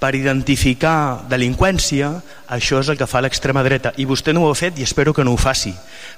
[0.00, 2.08] per identificar delinqüència,
[2.50, 3.92] això és el que fa l'extrema dreta.
[4.00, 5.74] I vostè no ho ha fet i espero que no ho faci.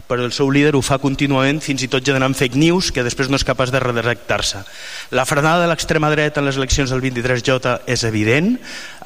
[0.06, 3.28] Però el seu líder ho fa contínuament, fins i tot generant fake news, que després
[3.28, 4.62] no és capaç de redactar-se.
[5.10, 8.54] La frenada de l'extrema dreta en les eleccions del 23J és evident.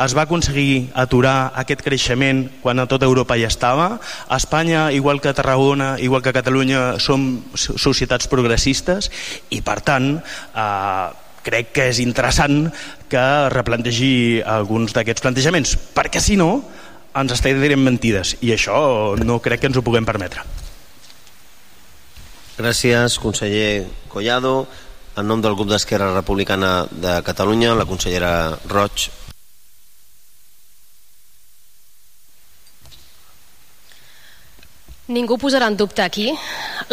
[0.04, 3.94] Es va aconseguir aturar aquest creixement quan a tota Europa ja estava.
[4.28, 9.10] A Espanya, igual que a Tarragona, igual que a Catalunya, som societats progressistes
[9.48, 12.66] i, per tant, eh, crec que és interessant
[13.10, 16.50] que replantegi alguns d'aquests plantejaments, perquè si no
[17.16, 18.78] ens està dient mentides i això
[19.22, 20.42] no crec que ens ho puguem permetre.
[22.56, 24.66] Gràcies, conseller Collado.
[25.16, 29.06] En nom del grup d'Esquerra Republicana de Catalunya, la consellera Roig.
[35.08, 36.32] Ningú posarà en dubte aquí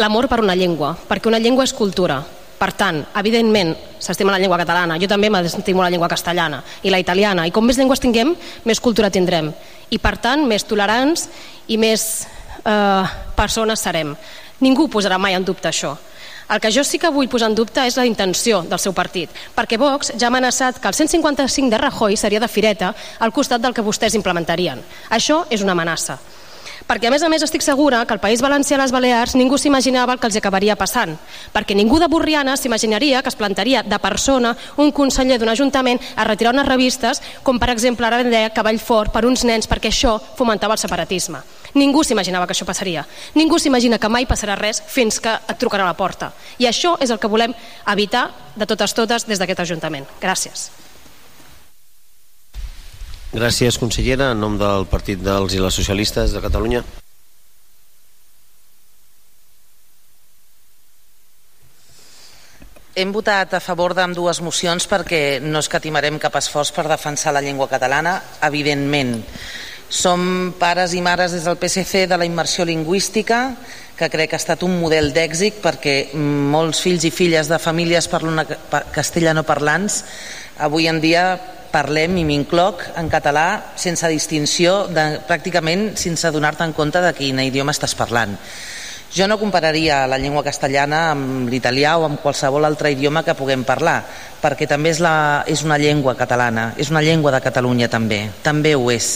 [0.00, 2.20] l'amor per una llengua, perquè una llengua és cultura,
[2.64, 7.00] per tant, evidentment, s'estima la llengua catalana, jo també m'estimo la llengua castellana i la
[7.02, 8.30] italiana, i com més llengües tinguem,
[8.64, 9.50] més cultura tindrem.
[9.92, 11.26] I per tant, més tolerants
[11.68, 12.06] i més
[12.64, 13.04] eh,
[13.36, 14.14] persones serem.
[14.64, 15.92] Ningú posarà mai en dubte això.
[16.48, 19.28] El que jo sí que vull posar en dubte és la intenció del seu partit,
[19.56, 23.60] perquè Vox ja ha amenaçat que el 155 de Rajoy seria de fireta al costat
[23.60, 24.80] del que vostès implementarien.
[25.12, 26.16] Això és una amenaça
[26.88, 29.56] perquè a més a més estic segura que al País Valencià i les Balears ningú
[29.58, 31.16] s'imaginava el que els acabaria passant,
[31.54, 36.28] perquè ningú de Borriana s'imaginaria que es plantaria de persona un conseller d'un ajuntament a
[36.28, 40.18] retirar unes revistes, com per exemple ara deia Cavall Fort per uns nens perquè això
[40.36, 41.40] fomentava el separatisme.
[41.74, 43.02] Ningú s'imaginava que això passaria.
[43.34, 46.32] Ningú s'imagina que mai passarà res fins que et trucarà a la porta.
[46.58, 47.54] I això és el que volem
[47.90, 50.06] evitar de totes totes des d'aquest Ajuntament.
[50.20, 50.83] Gràcies.
[53.34, 54.28] Gràcies, consellera.
[54.30, 56.84] En nom del Partit dels i les Socialistes de Catalunya.
[62.94, 67.42] Hem votat a favor d'amb dues mocions perquè no escatimarem cap esforç per defensar la
[67.42, 69.16] llengua catalana, evidentment.
[69.90, 73.56] Som pares i mares des del PSC de la immersió lingüística,
[73.98, 78.08] que crec que ha estat un model d'èxit perquè molts fills i filles de famílies
[78.94, 80.04] castellano parlants
[80.58, 81.24] avui en dia
[81.74, 87.42] parlem, i m'incloc, en català sense distinció, de, pràcticament sense donar-te en compte de quin
[87.42, 88.38] idioma estàs parlant.
[89.14, 93.62] Jo no compararia la llengua castellana amb l'italià o amb qualsevol altre idioma que puguem
[93.62, 94.00] parlar,
[94.42, 98.74] perquè també és, la, és una llengua catalana, és una llengua de Catalunya també, també
[98.74, 99.12] ho és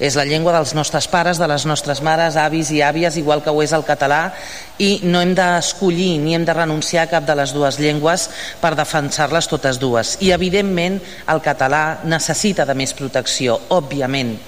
[0.00, 3.52] és la llengua dels nostres pares, de les nostres mares, avis i àvies, igual que
[3.52, 4.32] ho és el català,
[4.80, 8.30] i no hem d'escollir ni hem de renunciar a cap de les dues llengües
[8.62, 10.16] per defensar-les totes dues.
[10.24, 10.96] I, evidentment,
[11.28, 14.38] el català necessita de més protecció, òbviament,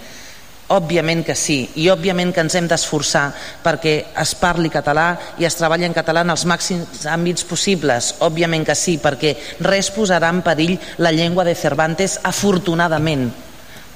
[0.73, 3.27] Òbviament que sí, i òbviament que ens hem d'esforçar
[3.61, 8.15] perquè es parli català i es treballi en català en els màxims àmbits possibles.
[8.25, 9.35] Òbviament que sí, perquè
[9.69, 13.29] res posarà en perill la llengua de Cervantes, afortunadament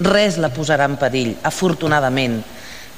[0.00, 2.42] res la posarà en perill, afortunadament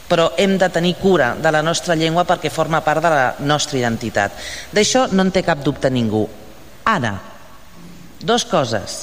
[0.09, 3.77] però hem de tenir cura de la nostra llengua perquè forma part de la nostra
[3.79, 4.33] identitat.
[4.73, 6.25] D'això no en té cap dubte ningú.
[6.89, 7.13] Ara,
[8.25, 8.97] dos coses.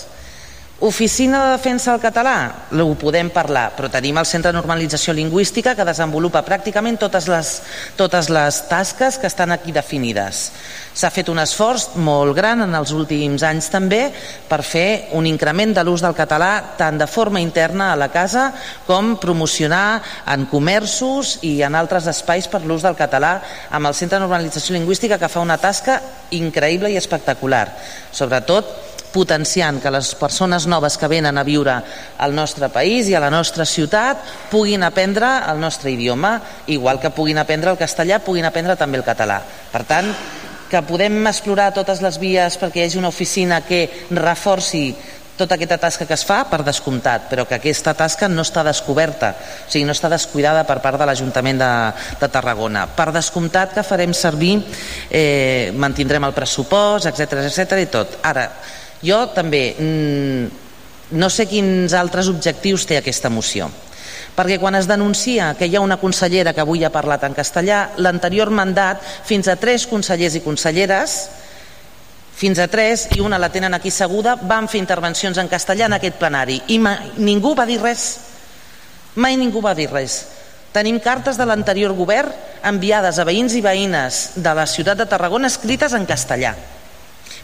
[0.80, 5.72] Oficina de Defensa del Català, ho podem parlar, però tenim el Centre de Normalització Lingüística
[5.72, 7.52] que desenvolupa pràcticament totes les,
[7.96, 10.50] totes les tasques que estan aquí definides.
[10.92, 14.10] S'ha fet un esforç molt gran en els últims anys també
[14.50, 18.50] per fer un increment de l'ús del català tant de forma interna a la casa
[18.84, 23.38] com promocionar en comerços i en altres espais per l'ús del català
[23.72, 26.02] amb el Centre de Normalització Lingüística que fa una tasca
[26.36, 27.70] increïble i espectacular.
[28.12, 31.80] Sobretot potenciant que les persones noves que venen a viure
[32.19, 37.13] al nostre país i a la nostra ciutat puguin aprendre el nostre idioma, igual que
[37.15, 39.39] puguin aprendre el castellà, puguin aprendre també el català.
[39.71, 40.12] Per tant,
[40.69, 44.89] que podem explorar totes les vies perquè hi hagi una oficina que reforci
[45.36, 49.34] tota aquesta tasca que es fa per descomptat, però que aquesta tasca no està descoberta,
[49.36, 51.71] o sigui, no està descuidada per part de l'Ajuntament de,
[52.21, 52.86] de Tarragona.
[52.95, 54.56] Per descomptat que farem servir,
[55.12, 58.19] eh, mantindrem el pressupost, etc etc i tot.
[58.23, 58.47] Ara,
[59.03, 60.45] jo també mm,
[61.19, 63.69] no sé quins altres objectius té aquesta moció
[64.36, 67.95] perquè quan es denuncia que hi ha una consellera que avui ha parlat en castellà,
[68.03, 71.15] l'anterior mandat, fins a tres consellers i conselleres,
[72.36, 75.95] fins a tres, i una la tenen aquí seguda, van fer intervencions en castellà en
[75.95, 78.05] aquest plenari, i mai, ningú va dir res.
[79.15, 80.25] Mai ningú va dir res.
[80.75, 82.34] Tenim cartes de l'anterior govern
[82.67, 86.58] enviades a veïns i veïnes de la ciutat de Tarragona escrites en castellà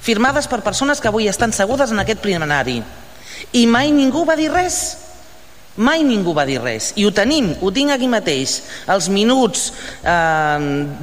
[0.02, 2.82] firmades per persones que avui estan segudes en aquest plenari.
[3.54, 4.82] I mai ningú va dir res.
[5.82, 6.90] Mai ningú va dir res.
[7.00, 8.58] I ho tenim, ho tinc aquí mateix,
[8.92, 9.70] els minuts
[10.04, 10.58] eh,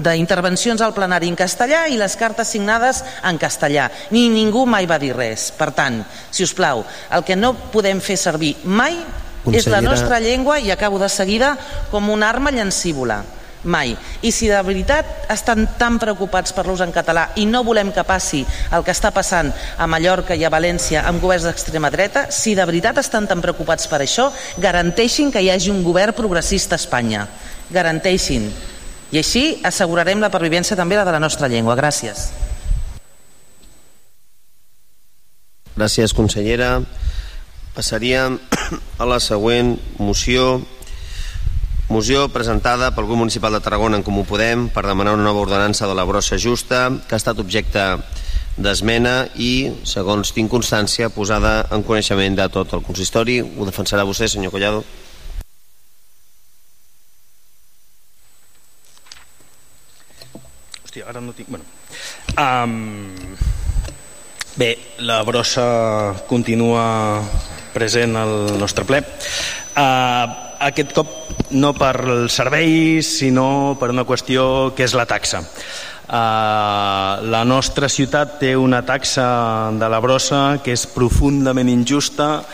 [0.05, 3.89] d'intervencions al plenari en castellà i les cartes signades en castellà.
[4.13, 5.49] Ni ningú mai va dir res.
[5.57, 6.85] Per tant, si us plau,
[7.15, 8.99] el que no podem fer servir mai
[9.39, 9.57] Consellera...
[9.57, 11.55] és la nostra llengua, i acabo de seguida,
[11.91, 13.23] com una arma llancívola
[13.65, 13.97] mai.
[14.23, 18.07] I si de veritat estan tan preocupats per l'ús en català i no volem que
[18.07, 22.55] passi el que està passant a Mallorca i a València amb governs d'extrema dreta, si
[22.55, 26.83] de veritat estan tan preocupats per això, garanteixin que hi hagi un govern progressista a
[26.83, 27.27] Espanya.
[27.71, 28.49] Garanteixin.
[29.13, 31.77] I així assegurarem la pervivència també la de la nostra llengua.
[31.77, 32.29] Gràcies.
[35.79, 36.81] Gràcies, consellera.
[37.77, 38.41] Passaríem
[39.03, 40.59] a la següent moció
[41.89, 45.87] Moció presentada pel grup municipal de Tarragona en Comú Podem per demanar una nova ordenança
[45.89, 47.81] de la brossa justa que ha estat objecte
[48.61, 53.39] d'esmena i, segons tinc constància, posada en coneixement de tot el consistori.
[53.41, 54.83] Ho defensarà vostè, senyor Collado?
[60.85, 61.49] Hòstia, ara no tinc...
[61.49, 61.65] Bueno.
[62.37, 63.17] Um,
[64.61, 64.75] bé,
[65.09, 65.65] la brossa
[66.29, 66.85] continua
[67.73, 69.01] present al nostre ple.
[69.73, 71.11] Uh, aquest cop
[71.55, 75.43] no per serveis, sinó per una qüestió que és la taxa.
[76.09, 82.47] Uh, la nostra ciutat té una taxa de la brossa que és profundament injusta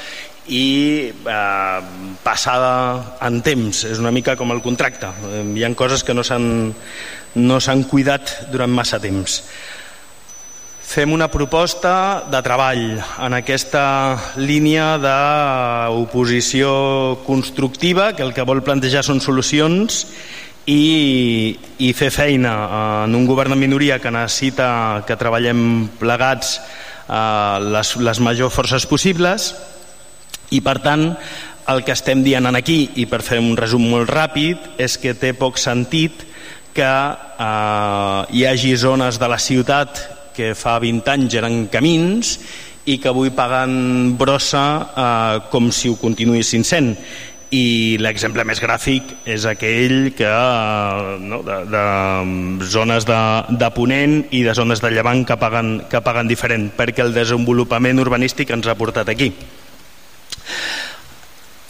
[0.50, 1.78] i uh,
[2.24, 2.72] passada
[3.22, 3.84] en temps.
[3.86, 5.12] És una mica com el contracte.
[5.54, 6.74] Hi ha coses que no s'han
[7.34, 7.58] no
[7.90, 9.40] cuidat durant massa temps
[10.94, 16.70] fem una proposta de treball en aquesta línia d'oposició
[17.26, 20.04] constructiva que el que vol plantejar són solucions
[20.70, 22.54] i, i fer feina
[23.08, 28.86] en un govern de minoria que necessita que treballem plegats eh, les, les majors forces
[28.86, 29.50] possibles.
[30.54, 31.08] I per tant
[31.74, 35.34] el que estem dient aquí i per fer un resum molt ràpid és que té
[35.34, 36.22] poc sentit
[36.70, 42.38] que eh, hi hagi zones de la ciutat que fa 20 anys eren camins
[42.84, 46.90] i que avui paguen brossa eh, com si ho continuïssin sent.
[47.54, 50.30] I l'exemple més gràfic és aquell que
[51.22, 51.84] no, de, de
[52.66, 53.18] zones de,
[53.60, 58.02] de Ponent i de zones de Llevant que paguen, que paguen diferent perquè el desenvolupament
[58.02, 59.30] urbanístic ens ha portat aquí.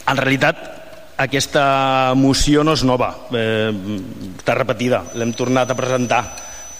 [0.09, 0.63] En realitat
[1.21, 3.71] aquesta moció no és nova eh,
[4.35, 6.21] està repetida l'hem tornat a presentar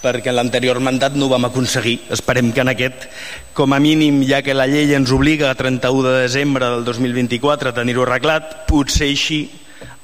[0.06, 1.98] perquè en l'anterior mandat no ho vam aconseguir.
[2.14, 3.08] Esperem que en aquest,
[3.56, 7.72] com a mínim, ja que la llei ens obliga a 31 de desembre del 2024
[7.72, 9.40] a tenir-ho arreglat, potser així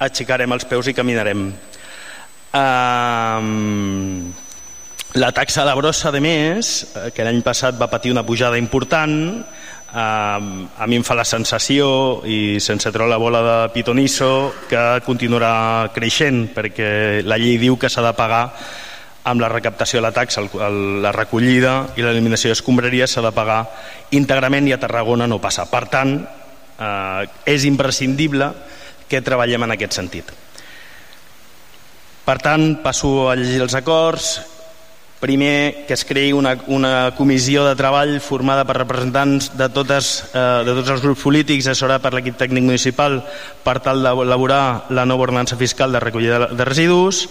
[0.03, 1.51] aixecarem els peus i caminarem.
[2.53, 4.33] Um,
[5.15, 6.73] la taxa de brossa, de més,
[7.15, 9.15] que l'any passat va patir una pujada important,
[9.93, 15.03] um, a mi em fa la sensació, i sense treure la bola de pitonisso, que
[15.07, 18.47] continuarà creixent, perquè la llei diu que s'ha de pagar
[19.25, 23.63] amb la recaptació de la taxa, el, la recollida i l'eliminació d'escombraries s'ha de pagar
[24.19, 25.69] íntegrament i a Tarragona no passa.
[25.71, 28.51] Per tant, eh, és imprescindible
[29.09, 30.33] que treballem en aquest sentit.
[32.23, 34.35] Per tant, passo a llegir els acords.
[35.23, 40.63] Primer, que es creï una, una comissió de treball formada per representants de, totes, eh,
[40.67, 43.21] de tots els grups polítics assessorada per l'equip tècnic municipal
[43.63, 47.29] per tal d'elaborar la nova ordenança fiscal de recollida de residus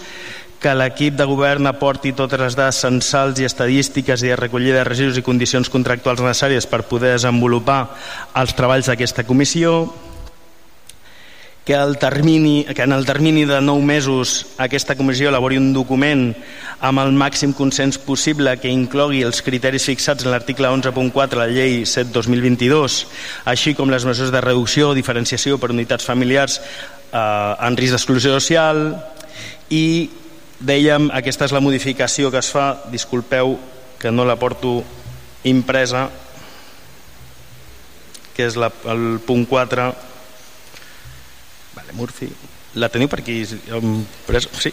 [0.62, 4.86] que l'equip de govern aporti totes les dades censals i estadístiques i de recollida de
[4.86, 7.82] residus i condicions contractuals necessàries per poder desenvolupar
[8.38, 9.90] els treballs d'aquesta comissió,
[11.64, 16.32] que, el termini, que en el termini de 9 mesos aquesta comissió elabori un document
[16.82, 21.46] amb el màxim consens possible que inclogui els criteris fixats en l'article 11.4 de la
[21.50, 23.04] llei 7-2022,
[23.46, 28.34] així com les mesures de reducció o diferenciació per unitats familiars eh, en risc d'exclusió
[28.34, 28.82] social
[29.70, 30.10] i
[30.62, 33.58] dèiem, aquesta és la modificació que es fa, disculpeu
[33.98, 34.82] que no la porto
[35.48, 36.08] impresa,
[38.32, 39.86] que és la, el punt 4,
[41.76, 42.30] vale, Murphy,
[42.78, 43.44] la teniu per aquí?
[43.44, 44.72] Sí,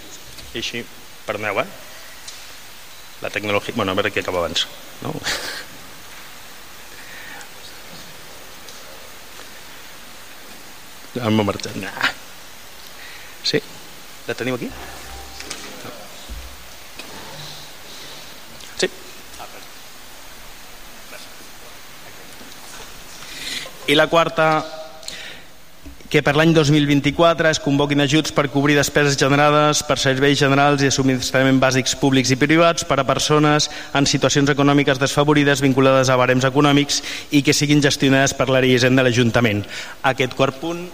[0.56, 0.86] així,
[1.28, 1.68] perdoneu, eh?
[3.22, 3.74] La tecnologia...
[3.76, 4.68] Bueno, a veure què acaba abans.
[5.04, 5.12] No?
[11.20, 11.76] Hem marxat.
[11.82, 12.14] Nah.
[13.44, 13.60] Sí?
[14.30, 14.70] La teniu aquí?
[23.90, 24.62] I la quarta,
[26.14, 30.92] que per l'any 2024 es convoquin ajuts per cobrir despeses generades per serveis generals i
[30.94, 33.66] subministrament bàsics públics i privats per a persones
[33.98, 37.02] en situacions econòmiques desfavorides vinculades a barems econòmics
[37.34, 39.66] i que siguin gestionades per l'àrea de l'Ajuntament.
[40.14, 40.86] Aquest quart punt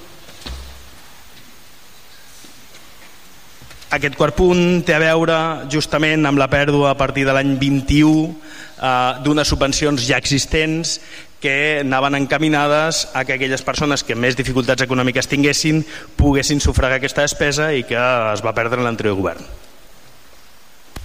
[3.96, 5.36] Aquest quart punt té a veure
[5.72, 8.24] justament amb la pèrdua a partir de l'any 21
[8.82, 10.98] eh, d'unes subvencions ja existents
[11.46, 15.84] que anaven encaminades a que aquelles persones que més dificultats econòmiques tinguessin
[16.18, 18.00] poguessin sufragar aquesta despesa i que
[18.34, 19.46] es va perdre en l'anterior govern.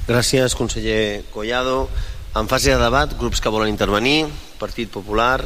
[0.09, 1.91] Gràcies, conseller Collado.
[2.33, 5.45] En fase de debat, grups que volen intervenir, Partit Popular,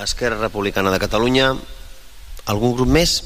[0.00, 1.52] Esquerra Republicana de Catalunya,
[2.48, 3.18] algun grup més?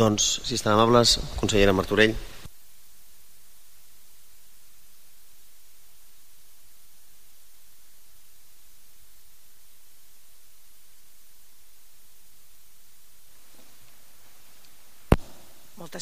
[0.00, 2.16] Doncs, si estan amables, consellera Martorell.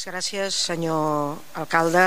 [0.00, 2.06] Moltes gràcies, senyor alcalde.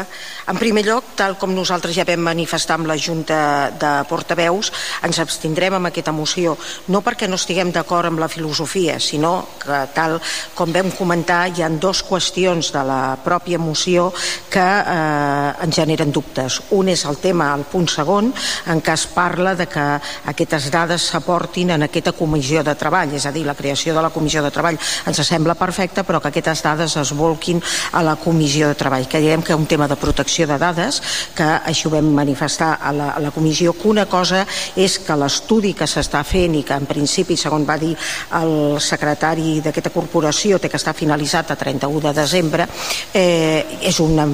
[0.49, 4.71] En primer lloc, tal com nosaltres ja vam manifestar amb la Junta de Portaveus,
[5.05, 6.55] ens abstindrem amb aquesta moció,
[6.89, 10.17] no perquè no estiguem d'acord amb la filosofia, sinó que, tal
[10.57, 14.07] com vam comentar, hi ha dues qüestions de la pròpia moció
[14.49, 16.63] que eh, ens generen dubtes.
[16.73, 18.33] Un és el tema, el punt segon,
[18.73, 19.85] en què es parla de que
[20.33, 24.09] aquestes dades s'aportin en aquesta comissió de treball, és a dir, la creació de la
[24.17, 28.69] comissió de treball ens sembla perfecta, però que aquestes dades es volquin a la comissió
[28.69, 29.07] de treball.
[29.09, 31.01] Creiem que un tema de protecció de dades,
[31.35, 35.17] que això ho vam manifestar a la, a la comissió, que una cosa és que
[35.19, 37.93] l'estudi que s'està fent i que en principi, segons va dir
[38.39, 42.67] el secretari d'aquesta corporació, té que estar finalitzat a 31 de desembre,
[43.13, 44.27] eh, és una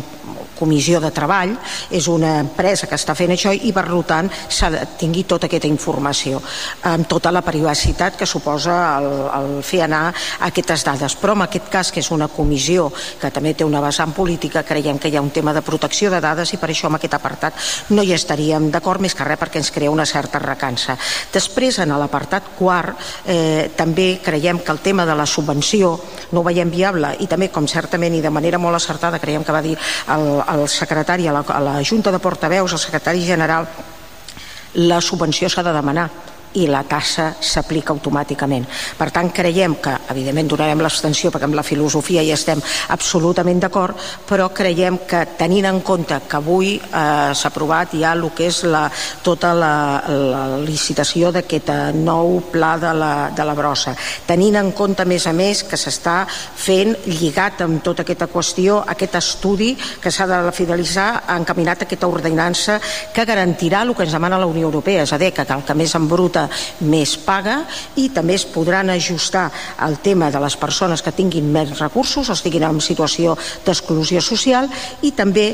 [0.59, 1.55] comissió de treball,
[1.89, 5.67] és una empresa que està fent això i per tant s'ha de tingui tota aquesta
[5.67, 6.41] informació
[6.89, 10.13] amb tota la privacitat que suposa el, el fer anar
[10.45, 11.15] aquestes dades.
[11.19, 12.89] Però en aquest cas, que és una comissió
[13.21, 16.21] que també té una vessant política, creiem que hi ha un tema de protecció de
[16.21, 19.61] dades i per això en aquest apartat no hi estaríem d'acord més que res perquè
[19.61, 20.97] ens crea una certa recança.
[21.33, 25.95] Després, en l'apartat quart, eh, també creiem que el tema de la subvenció
[26.31, 29.55] no ho veiem viable i també, com certament i de manera molt acertada, creiem que
[29.55, 29.75] va dir
[30.13, 33.67] el, el secretari, a la, a la Junta de Portaveus, el secretari general,
[34.73, 36.09] la subvenció s'ha de demanar
[36.57, 38.65] i la tassa s'aplica automàticament.
[38.97, 42.61] Per tant, creiem que, evidentment, donarem l'abstenció perquè amb la filosofia hi estem
[42.95, 48.25] absolutament d'acord, però creiem que tenint en compte que avui eh, s'ha aprovat ja el
[48.35, 48.87] que és la,
[49.23, 49.73] tota la,
[50.07, 53.93] la licitació d'aquest eh, nou pla de la, de la brossa,
[54.27, 58.81] tenint en compte, a més a més, que s'està fent lligat amb tota aquesta qüestió,
[58.89, 62.79] aquest estudi que s'ha de fidelitzar encaminat a aquesta ordenança
[63.13, 65.77] que garantirà el que ens demana la Unió Europea, és a dir, que el que
[65.77, 66.38] més embruta
[66.81, 67.63] més paga
[67.99, 69.49] i també es podran ajustar
[69.87, 74.69] el tema de les persones que tinguin més recursos o estiguin en situació d'exclusió social
[75.01, 75.53] i també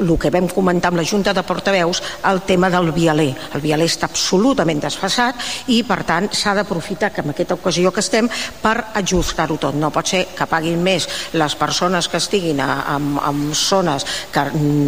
[0.00, 3.30] el que vam comentar amb la Junta de Portaveus, el tema del vialer.
[3.54, 8.02] El vialer està absolutament desfasat i, per tant, s'ha d'aprofitar que en aquesta ocasió que
[8.02, 8.28] estem
[8.62, 9.76] per ajustar-ho tot.
[9.76, 14.46] No pot ser que paguin més les persones que estiguin en, en zones que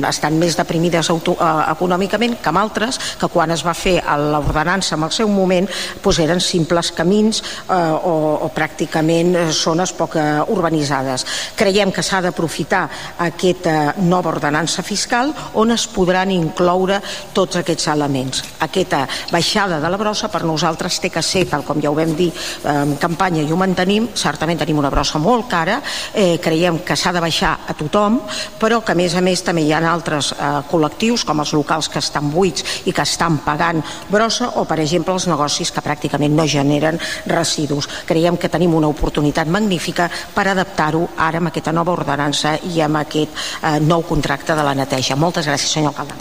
[0.09, 4.97] estan més deprimides auto, uh, econòmicament que amb altres, que quan es va fer l'ordenança
[4.97, 5.69] en el seu moment
[6.03, 8.15] doncs eren simples camins uh, o,
[8.47, 10.17] o pràcticament zones poc
[10.53, 11.25] urbanitzades.
[11.57, 12.83] Creiem que s'ha d'aprofitar
[13.25, 17.01] aquesta nova ordenança fiscal fiscal on es podran incloure
[17.35, 18.43] tots aquests elements.
[18.63, 22.15] Aquesta baixada de la brossa per nosaltres té que ser, tal com ja ho vam
[22.15, 22.31] dir
[22.71, 25.81] en campanya i ho mantenim, certament tenim una brossa molt cara,
[26.15, 28.21] eh, creiem que s'ha de baixar a tothom,
[28.61, 31.89] però que a més a més també hi ha altres eh, col·lectius com els locals
[31.89, 36.33] que estan buits i que estan pagant brossa o per exemple els negocis que pràcticament
[36.37, 37.89] no generen residus.
[38.07, 43.03] Creiem que tenim una oportunitat magnífica per adaptar-ho ara amb aquesta nova ordenança i amb
[43.03, 43.33] aquest
[43.63, 45.17] eh, nou contracte de la neteja.
[45.17, 46.15] Moltes gràcies, senyor alcalde.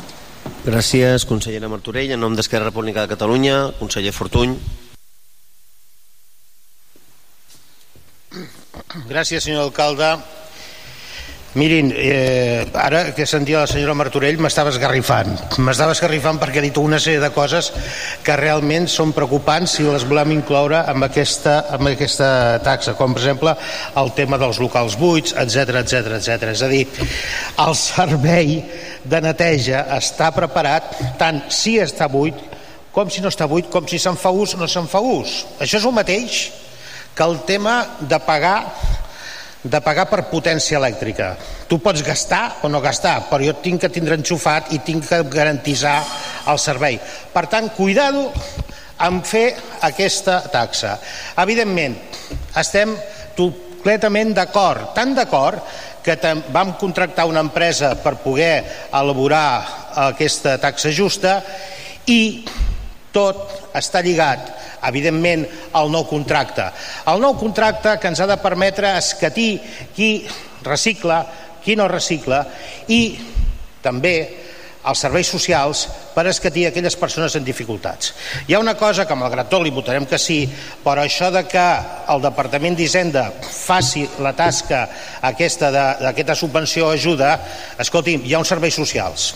[0.66, 2.14] Gràcies, consellera Martorell.
[2.14, 4.56] En nom d'Esquerra República de Catalunya, conseller Fortuny.
[9.10, 10.14] Gràcies, senyor alcalde.
[11.54, 15.34] Mirin, eh, ara que sentia la senyora Martorell m'estava esgarrifant.
[15.60, 17.74] M'estava esgarrifant perquè ha dit una sèrie de coses
[18.24, 22.30] que realment són preocupants si les volem incloure amb aquesta, amb aquesta
[22.64, 23.56] taxa, com per exemple
[24.00, 26.54] el tema dels locals buits, etc etc etc.
[26.56, 26.86] És a dir,
[27.66, 28.56] el servei
[29.04, 32.48] de neteja està preparat tant si està buit
[32.92, 35.46] com si no està buit, com si se'n fa ús o no se'n fa ús.
[35.64, 36.42] Això és el mateix
[37.16, 38.58] que el tema de pagar
[39.64, 41.36] de pagar per potència elèctrica.
[41.70, 45.22] Tu pots gastar o no gastar, però jo tinc que tindre enxufat i tinc que
[45.30, 46.00] garantitzar
[46.50, 46.98] el servei.
[47.34, 48.32] Per tant, cuidado
[49.06, 49.52] en fer
[49.86, 50.98] aquesta taxa.
[51.42, 51.98] Evidentment,
[52.58, 52.96] estem
[53.38, 55.62] completament d'acord, tan d'acord
[56.02, 56.18] que
[56.54, 61.38] vam contractar una empresa per poder elaborar aquesta taxa justa
[62.10, 62.42] i
[63.14, 65.46] tot està lligat evidentment
[65.78, 66.68] el nou contracte.
[67.12, 69.56] El nou contracte que ens ha de permetre escatir
[69.96, 70.14] qui
[70.66, 71.24] recicla,
[71.64, 72.46] qui no recicla
[72.90, 73.02] i
[73.82, 74.16] també
[74.82, 75.84] els serveis socials
[76.16, 78.16] per escatir aquelles persones en dificultats.
[78.48, 80.40] Hi ha una cosa que malgrat tot li votarem que sí,
[80.84, 81.68] però això de que
[82.10, 84.88] el Departament d'Hisenda faci la tasca
[85.30, 85.70] aquesta
[86.02, 87.36] d'aquesta subvenció ajuda,
[87.78, 89.32] escolti'm, hi ha uns serveis socials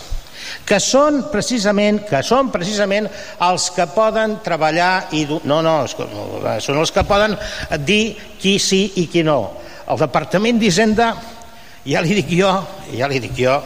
[0.66, 3.08] que són precisament que són precisament
[3.46, 7.36] els que poden treballar i no, no, són els que poden
[7.84, 9.40] dir qui sí i qui no.
[9.86, 11.12] El Departament d'Hisenda,
[11.86, 12.52] ja li dic jo,
[12.98, 13.60] ja li dic jo,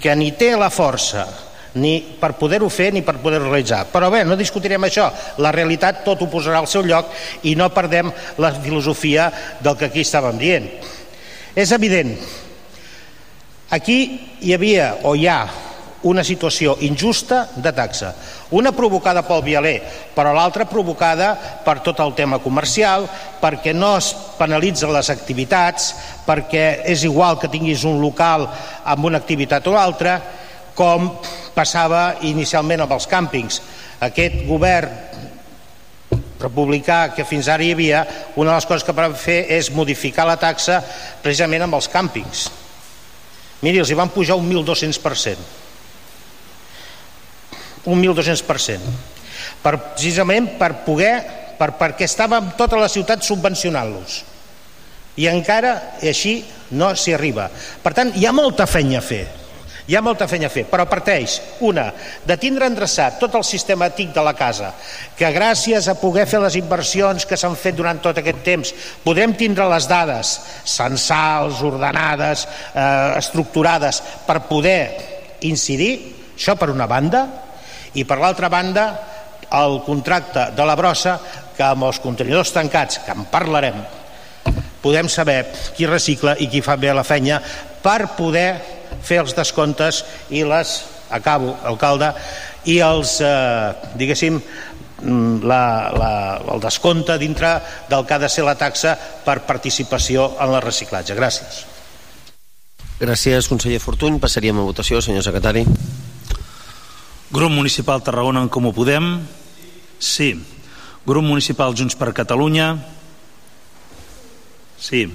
[0.00, 1.26] que ni té la força
[1.74, 3.84] ni per poder-ho fer ni per poder-ho realitzar.
[3.90, 5.08] Però bé, no discutirem això.
[5.42, 7.10] La realitat tot ho posarà al seu lloc
[7.50, 9.30] i no perdem la filosofia
[9.60, 10.70] del que aquí estàvem dient.
[11.54, 12.14] És evident,
[13.74, 13.98] aquí
[14.42, 15.38] hi havia o hi ha
[16.04, 18.12] una situació injusta de taxa.
[18.54, 19.78] Una provocada pel vialer,
[20.14, 21.32] però l'altra provocada
[21.64, 23.08] per tot el tema comercial,
[23.40, 25.94] perquè no es penalitzen les activitats,
[26.26, 28.46] perquè és igual que tinguis un local
[28.84, 30.20] amb una activitat o altra,
[30.76, 31.08] com
[31.54, 33.60] passava inicialment amb els càmpings.
[34.04, 34.92] Aquest govern
[36.44, 38.04] republicà que fins ara hi havia,
[38.36, 40.82] una de les coses que van fer és modificar la taxa
[41.24, 42.48] precisament amb els càmpings.
[43.64, 45.63] Miri, els hi van pujar un 1.200%
[47.90, 48.94] un 1.200%,
[49.62, 51.14] per, precisament per poder,
[51.58, 54.22] per, perquè estàvem tota la ciutat subvencionant-los.
[55.20, 56.40] I encara així
[56.74, 57.48] no s'hi arriba.
[57.82, 59.24] Per tant, hi ha molta feina a fer.
[59.84, 61.34] Hi ha molta feina a fer, però parteix,
[61.68, 61.90] una,
[62.24, 64.70] de tindre endreçat tot el sistema antic de la casa,
[65.18, 68.72] que gràcies a poder fer les inversions que s'han fet durant tot aquest temps,
[69.04, 70.30] podrem tindre les dades
[70.64, 74.78] censals, ordenades, eh, estructurades, per poder
[75.44, 75.92] incidir,
[76.32, 77.26] això per una banda,
[77.94, 78.86] i per l'altra banda
[79.54, 81.18] el contracte de la brossa
[81.54, 83.82] que amb els contenidors tancats que en parlarem
[84.84, 87.40] podem saber qui recicla i qui fa bé la feina
[87.84, 88.48] per poder
[89.04, 90.76] fer els descomptes i les,
[91.12, 92.12] acabo, alcalde,
[92.70, 94.40] i els, eh, diguéssim,
[95.02, 96.12] mm, la, la,
[96.54, 101.16] el descompte dintre del que ha de ser la taxa per participació en el reciclatge.
[101.16, 101.64] Gràcies.
[103.00, 104.20] Gràcies, conseller Fortuny.
[104.22, 105.66] Passaríem a votació, senyor secretari.
[107.34, 109.18] Grup Municipal Tarragona en Comú Podem?
[109.98, 110.38] Sí.
[111.02, 112.78] Grup Municipal Junts per Catalunya?
[114.78, 115.10] Sí.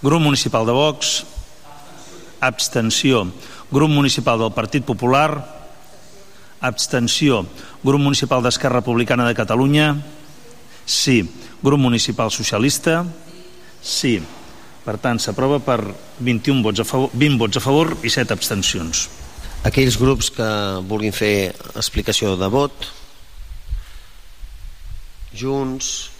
[0.00, 1.26] Grup Municipal de Vox?
[2.40, 3.28] Abstenció.
[3.68, 5.44] Grup Municipal del Partit Popular?
[6.64, 7.44] Abstenció.
[7.84, 9.92] Grup Municipal d'Esquerra Republicana de Catalunya?
[10.88, 11.20] Sí.
[11.60, 13.04] Grup Municipal Socialista?
[13.84, 14.16] Sí.
[14.88, 15.82] Per tant, s'aprova per
[16.16, 19.25] 21 vots a favor, 20 vots a favor i 7 abstencions.
[19.64, 20.50] Aquells grups que
[20.90, 22.90] vulguin fer explicació de vot,
[25.36, 26.10] Junts,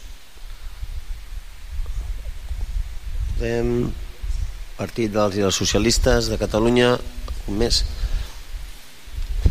[3.37, 3.91] Podem,
[4.79, 6.95] Partit dels i dels Socialistes de Catalunya,
[7.53, 7.83] un més.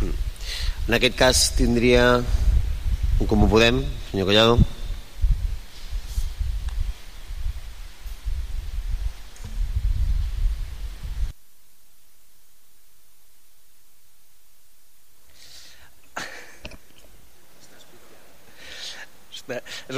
[0.02, 4.75] En aquest cas tindria un com ho podem, senyor Collado.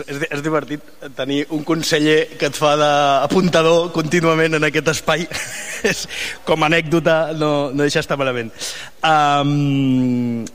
[0.05, 0.83] És, és, divertit
[1.17, 5.25] tenir un conseller que et fa d'apuntador contínuament en aquest espai.
[5.91, 6.05] és,
[6.47, 8.53] com a anècdota no, no deixa estar malament.
[9.01, 10.45] Um,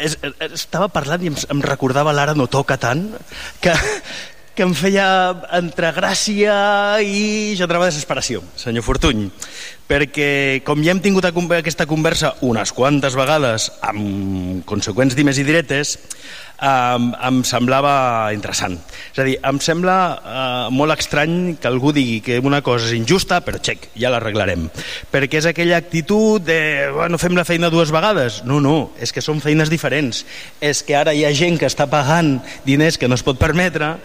[0.00, 0.16] és,
[0.50, 3.04] estava parlant i em, em recordava l'ara no toca tant
[3.60, 3.74] que,
[4.56, 5.06] que em feia
[5.56, 6.54] entre gràcia
[7.04, 9.26] i generava desesperació, senyor Fortuny,
[9.88, 15.96] perquè com ja hem tingut aquesta conversa unes quantes vegades amb conseqüents dimes i diretes,
[16.60, 18.76] eh, em semblava interessant.
[19.10, 22.96] És a dir, em sembla eh, molt estrany que algú digui que una cosa és
[22.98, 24.68] injusta, però xec, ja l'arreglarem.
[25.12, 26.60] Perquè és aquella actitud de,
[26.94, 28.42] bueno, fem la feina dues vegades.
[28.48, 30.24] No, no, és que són feines diferents.
[30.60, 32.36] És que ara hi ha gent que està pagant
[32.66, 33.96] diners que no es pot permetre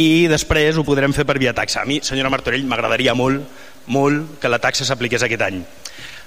[0.00, 1.82] i després ho podrem fer per via taxa.
[1.82, 3.42] A mi, senyora Martorell, m'agradaria molt,
[3.86, 5.64] molt que la taxa s'apliqués aquest any.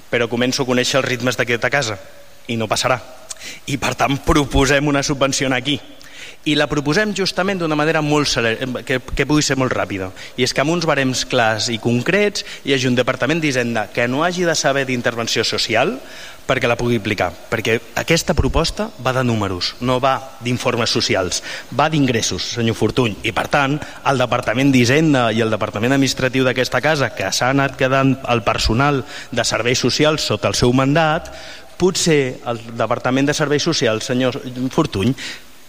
[0.07, 1.97] Però començo a conèixer els ritmes d'aquesta casa
[2.47, 3.01] i no passarà
[3.67, 5.79] i per tant proposem una subvenció aquí.
[6.47, 8.31] I la proposem justament d'una manera molt
[8.87, 10.11] que, que pugui ser molt ràpida.
[10.39, 14.07] I és que amb uns barems clars i concrets hi hagi un departament d'Hisenda que
[14.07, 15.97] no hagi de saber d'intervenció social
[16.47, 17.33] perquè la pugui aplicar.
[17.51, 21.43] Perquè aquesta proposta va de números no va d'informes socials
[21.75, 23.19] va d'ingressos, senyor Fortuny.
[23.27, 23.75] I per tant
[24.07, 29.03] el Departament d'Hisenda i el Departament Administratiu d'aquesta casa que s'ha anat quedant el personal
[29.35, 31.33] de serveis socials sota el seu mandat
[31.77, 34.39] potser el Departament de Serveis Socials, senyor
[34.73, 35.13] Fortuny,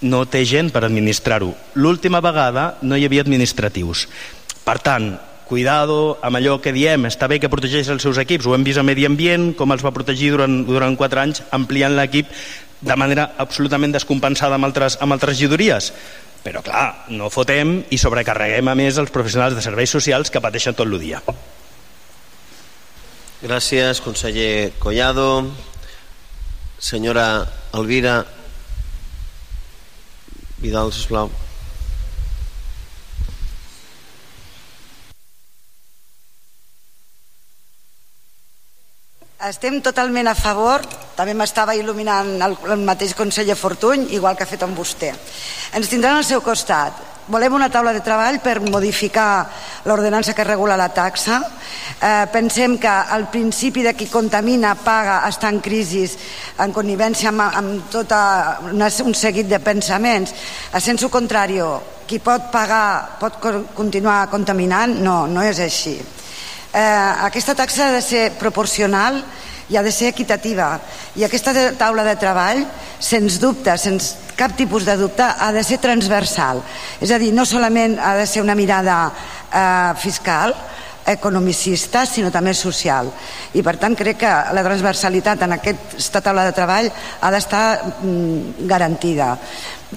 [0.08, 1.50] no té gent per administrar-ho.
[1.78, 4.06] L'última vegada no hi havia administratius.
[4.64, 5.10] Per tant,
[5.48, 8.78] cuidado amb allò que diem, està bé que protegeix els seus equips, ho hem vist
[8.78, 12.30] a Medi Ambient, com els va protegir durant, durant 4 anys, ampliant l'equip
[12.80, 15.92] de manera absolutament descompensada amb altres, amb altres llidories.
[16.44, 20.76] Però clar, no fotem i sobrecarreguem a més els professionals de serveis socials que pateixen
[20.78, 21.22] tot el dia.
[23.42, 25.48] Gràcies, conseller Collado.
[26.78, 28.22] Senyora Elvira
[30.58, 31.30] Vidal, sisplau.
[39.48, 40.82] Estem totalment a favor,
[41.14, 45.12] també m'estava il·luminant el, el mateix conseller Fortuny, igual que ha fet amb vostè.
[45.78, 47.17] Ens tindran al seu costat.
[47.28, 49.46] Volem una taula de treball per modificar
[49.84, 51.40] l'ordenança que regula la taxa.
[52.00, 56.06] Eh, pensem que el principi de qui contamina paga està en crisi
[56.58, 58.12] en connivència amb, amb tot
[59.04, 60.32] un seguit de pensaments.
[60.72, 61.60] A sensu contrari,
[62.06, 63.36] qui pot pagar pot
[63.74, 65.02] continuar contaminant?
[65.04, 65.98] No, no és així
[66.72, 70.78] eh, aquesta taxa ha de ser proporcional i ha de ser equitativa.
[71.16, 72.64] I aquesta taula de treball
[72.98, 76.62] sens dubte, sens cap tipus de dubte ha de ser transversal.
[77.02, 79.08] És a dir, no solament ha de ser una mirada
[79.52, 80.54] eh, fiscal
[81.08, 83.08] economicista sinó també social.
[83.56, 87.64] I per tant crec que la transversalitat en aquesta taula de treball ha d'estar
[88.02, 89.32] mm, garantida.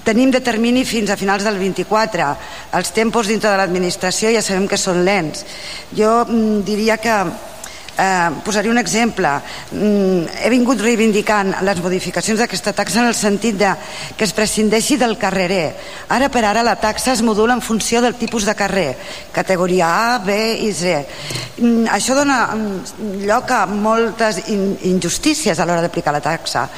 [0.04, 2.28] Tenim de termini fins a finals del 24
[2.78, 5.44] els tempos dintre de l'administració ja sabem que són lents.
[5.92, 7.18] Jo mm, diria que
[7.98, 9.28] Eh, posaré un exemple.
[9.70, 13.68] Mm, he vingut reivindicant les modificacions d'aquesta taxa en el sentit de
[14.16, 15.74] que es prescindeixi del carrerer.
[16.08, 18.96] Ara per ara la taxa es modula en funció del tipus de carrer,
[19.32, 20.96] categoria A, B i C.
[21.58, 26.68] Mm, això dona mm, lloc a moltes in, injustícies a l'hora d'aplicar la taxa.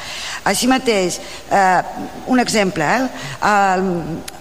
[0.43, 1.81] Així mateix, eh,
[2.27, 3.07] un exemple, eh?
[3.47, 3.87] el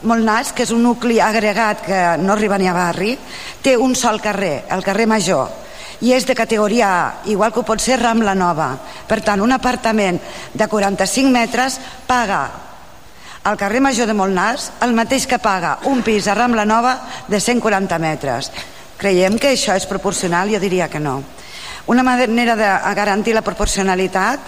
[0.05, 3.15] Molnàs, que és un nucli agregat que no arriba ni a barri,
[3.63, 5.64] té un sol carrer, el carrer Major,
[6.01, 8.73] i és de categoria A, igual que ho pot ser Rambla Nova.
[9.07, 10.21] Per tant, un apartament
[10.53, 12.43] de 45 metres paga
[13.45, 16.97] al carrer Major de Molnars el mateix que paga un pis a Rambla Nova
[17.29, 18.51] de 140 metres.
[18.97, 20.49] Creiem que això és proporcional?
[20.49, 21.23] Jo diria que no.
[21.87, 24.41] Una manera de garantir la proporcionalitat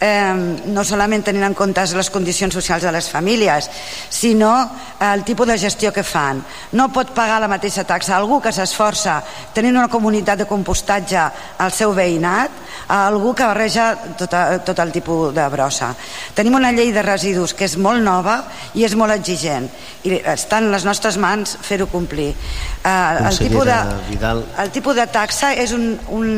[0.00, 0.34] eh,
[0.66, 3.70] no solament tenint en compte les condicions socials de les famílies,
[4.10, 4.52] sinó
[5.00, 6.42] el tipus de gestió que fan.
[6.72, 9.22] No pot pagar la mateixa taxa algú que s'esforça
[9.54, 11.22] tenint una comunitat de compostatge
[11.58, 14.32] al seu veïnat a algú que barreja tot,
[14.64, 15.92] tot el tipus de brossa.
[16.34, 18.38] Tenim una llei de residus que és molt nova
[18.74, 19.68] i és molt exigent
[20.06, 22.30] i està en les nostres mans fer-ho complir.
[22.30, 22.90] Eh,
[23.26, 23.78] el, tipus de,
[24.10, 24.44] Vidal.
[24.62, 26.28] el tipus de taxa és un, un,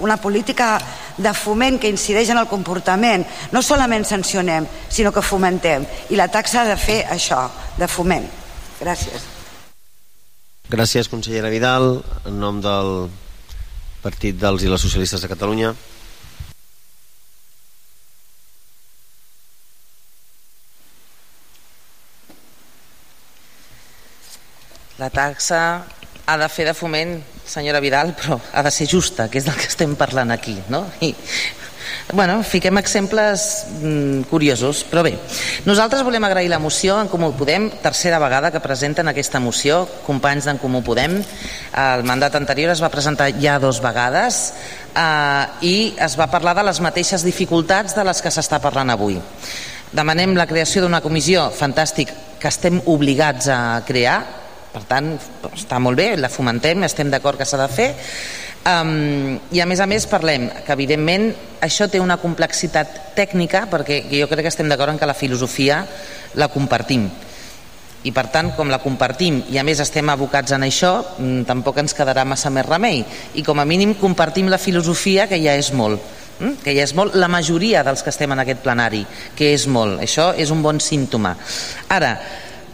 [0.00, 0.78] una política
[1.16, 3.26] de foment que incideix en el comportament.
[3.52, 5.84] No solament sancionem, sinó que fomentem.
[6.10, 7.44] I la taxa ha de fer això,
[7.78, 8.26] de foment.
[8.80, 9.28] Gràcies.
[10.72, 11.98] Gràcies, consellera Vidal.
[12.24, 13.10] En nom del
[14.02, 15.72] Partit dels i les Socialistes de Catalunya.
[24.98, 25.60] La taxa
[26.26, 29.56] ha de fer de foment senyora Vidal, però ha de ser justa, que és del
[29.58, 30.84] que estem parlant aquí, no?
[31.02, 31.14] I,
[32.12, 35.14] bueno, fiquem exemples mm, curiosos, però bé,
[35.64, 40.48] nosaltres volem agrair la moció en Comú Podem, tercera vegada que presenten aquesta moció, companys
[40.48, 44.42] d'en Comú Podem, el mandat anterior es va presentar ja dos vegades
[44.96, 49.18] eh, i es va parlar de les mateixes dificultats de les que s'està parlant avui.
[49.92, 54.20] Demanem la creació d'una comissió fantàstic que estem obligats a crear,
[54.72, 55.12] per tant,
[55.52, 57.90] està molt bé, la fomentem, estem d'acord que s'ha de fer.
[58.62, 61.32] Um, I a més a més parlem que evidentment
[61.66, 65.80] això té una complexitat tècnica perquè jo crec que estem d'acord en que la filosofia
[66.38, 67.08] la compartim.
[68.06, 71.82] I per tant com la compartim i a més estem abocats en això mm, tampoc
[71.82, 73.02] ens quedarà massa més remei.
[73.34, 75.98] I com a mínim compartim la filosofia que ja és molt
[76.38, 79.02] mm, que ja és molt la majoria dels que estem en aquest plenari
[79.34, 81.34] que és molt, això és un bon símptoma.
[81.90, 82.14] Ara,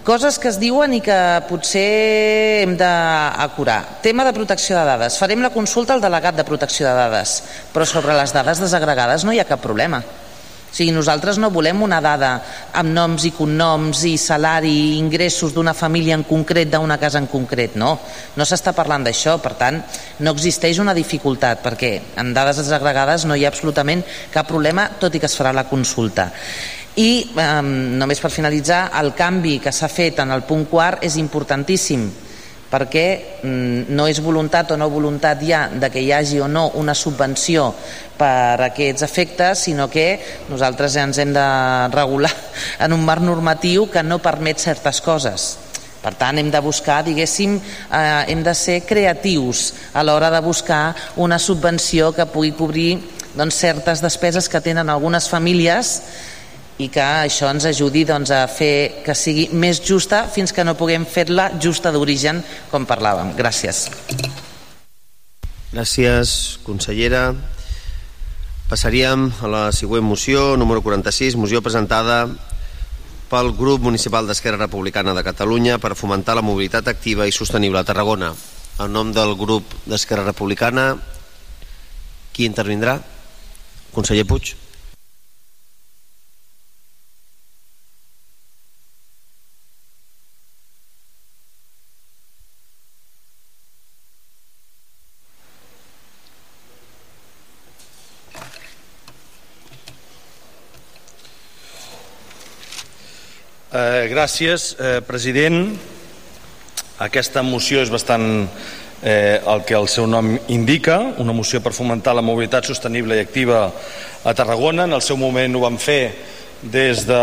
[0.08, 1.14] Coses que es diuen i que
[1.50, 4.00] potser hem d'acurar.
[4.00, 5.18] Tema de protecció de dades.
[5.20, 7.34] Farem la consulta al delegat de protecció de dades,
[7.74, 10.00] però sobre les dades desagregades no hi ha cap problema.
[10.00, 12.30] O sigui, nosaltres no volem una dada
[12.80, 17.28] amb noms i cognoms i salari i ingressos d'una família en concret, d'una casa en
[17.28, 17.98] concret, no.
[18.36, 19.82] No s'està parlant d'això, per tant,
[20.24, 25.12] no existeix una dificultat, perquè en dades desagregades no hi ha absolutament cap problema, tot
[25.12, 26.30] i que es farà la consulta.
[26.98, 31.18] I eh, només per finalitzar, el canvi que s'ha fet en el punt quart és
[31.20, 32.08] importantíssim
[32.68, 33.04] perquè
[33.42, 36.94] mm, no és voluntat o no voluntat ja de que hi hagi o no una
[36.94, 37.70] subvenció
[38.18, 40.18] per aquests efectes, sinó que
[40.50, 41.46] nosaltres ens hem de
[41.94, 42.34] regular
[42.84, 45.54] en un marc normatiu que no permet certes coses.
[45.98, 50.94] Per tant, hem de buscar, diguéssim, eh, hem de ser creatius a l'hora de buscar
[51.16, 52.92] una subvenció que pugui cobrir
[53.34, 56.02] doncs, certes despeses que tenen algunes famílies
[56.78, 60.76] i que això ens ajudi doncs, a fer que sigui més justa fins que no
[60.78, 63.34] puguem fer-la justa d'origen, com parlàvem.
[63.38, 63.88] Gràcies.
[65.72, 67.32] Gràcies, consellera.
[68.68, 72.26] Passaríem a la següent moció, número 46, moció presentada
[73.28, 77.84] pel grup municipal d'Esquerra Republicana de Catalunya per fomentar la mobilitat activa i sostenible a
[77.84, 78.30] Tarragona.
[78.78, 80.92] En nom del grup d'Esquerra Republicana,
[82.32, 83.00] qui intervindrà?
[83.92, 84.54] Conseller Puig.
[103.68, 105.76] Eh, gràcies, eh, president.
[107.04, 108.48] Aquesta moció és bastant
[109.02, 113.20] eh, el que el seu nom indica, una moció per fomentar la mobilitat sostenible i
[113.20, 113.66] activa
[114.24, 114.86] a Tarragona.
[114.88, 116.14] En el seu moment ho vam fer
[116.62, 117.20] des de,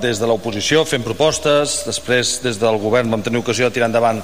[0.00, 4.22] des de l'oposició, fent propostes, després des del govern vam tenir ocasió de tirar endavant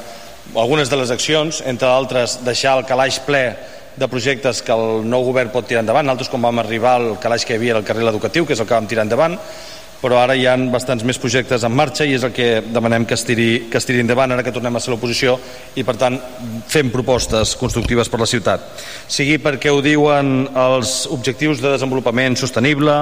[0.56, 3.52] algunes de les accions, entre altres deixar el calaix ple
[4.00, 7.44] de projectes que el nou govern pot tirar endavant, altres quan vam arribar al calaix
[7.44, 9.36] que hi havia al carrer educatiu, que és el que vam tirar endavant,
[10.00, 13.14] però ara hi ha bastants més projectes en marxa i és el que demanem que
[13.18, 15.36] es tiri, que es tiri endavant ara que tornem a ser l'oposició
[15.76, 16.16] i per tant
[16.68, 18.64] fem propostes constructives per la ciutat.
[19.08, 22.96] Sigui perquè ho diuen els objectius de desenvolupament sostenible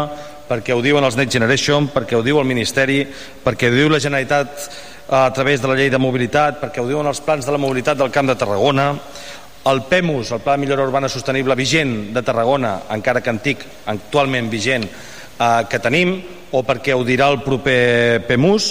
[0.49, 3.05] perquè ho diuen els Next Generation perquè ho diu el Ministeri
[3.45, 4.71] perquè ho diu la Generalitat
[5.09, 8.01] a través de la llei de mobilitat perquè ho diuen els plans de la mobilitat
[8.01, 8.91] del Camp de Tarragona
[9.69, 14.49] el PEMUS, el Pla de Millora Urbana Sostenible vigent de Tarragona, encara que antic, actualment
[14.49, 16.15] vigent, eh, que tenim,
[16.53, 18.71] o perquè ho dirà el proper PEMUS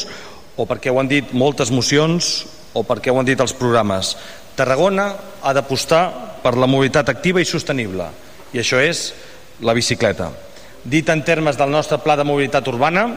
[0.57, 4.15] o perquè ho han dit moltes mocions o perquè ho han dit els programes.
[4.57, 5.11] Tarragona
[5.41, 6.03] ha d'apostar
[6.41, 8.09] per la mobilitat activa i sostenible
[8.53, 9.11] i això és
[9.61, 10.32] la bicicleta.
[10.84, 13.07] Dit en termes del nostre pla de mobilitat urbana,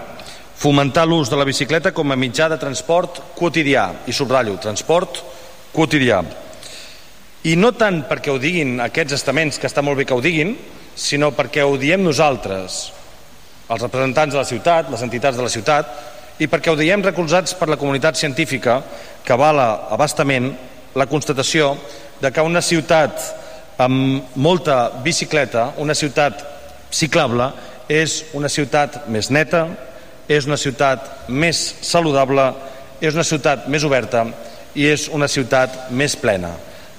[0.60, 5.22] fomentar l'ús de la bicicleta com a mitjà de transport quotidià, i subratllo, transport
[5.72, 6.20] quotidià.
[7.48, 10.56] I no tant perquè ho diguin aquests estaments, que està molt bé que ho diguin,
[10.92, 12.90] sinó perquè ho diem nosaltres,
[13.70, 15.92] els representants de la ciutat, les entitats de la ciutat,
[16.40, 18.80] i perquè ho diem recolzats per la comunitat científica
[19.24, 20.50] que avala abastament
[20.96, 21.74] la constatació
[22.20, 23.20] de que una ciutat
[23.80, 26.42] amb molta bicicleta, una ciutat
[26.90, 27.50] ciclable,
[27.88, 29.66] és una ciutat més neta,
[30.28, 32.50] és una ciutat més saludable,
[33.00, 34.26] és una ciutat més oberta
[34.78, 36.52] i és una ciutat més plena.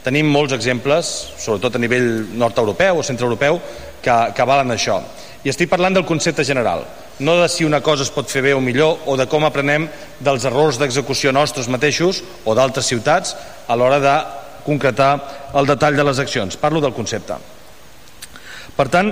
[0.04, 3.60] Tenim molts exemples, sobretot a nivell nord-europeu o centre-europeu,
[4.02, 4.98] que, que valen això.
[5.44, 6.84] I estic parlant del concepte general,
[7.20, 9.88] no de si una cosa es pot fer bé o millor o de com aprenem
[10.22, 13.36] dels errors d'execució nostres mateixos o d'altres ciutats
[13.68, 14.16] a l'hora de
[14.66, 15.12] concretar
[15.58, 16.58] el detall de les accions.
[16.58, 17.38] Parlo del concepte.
[18.78, 19.10] Per tant,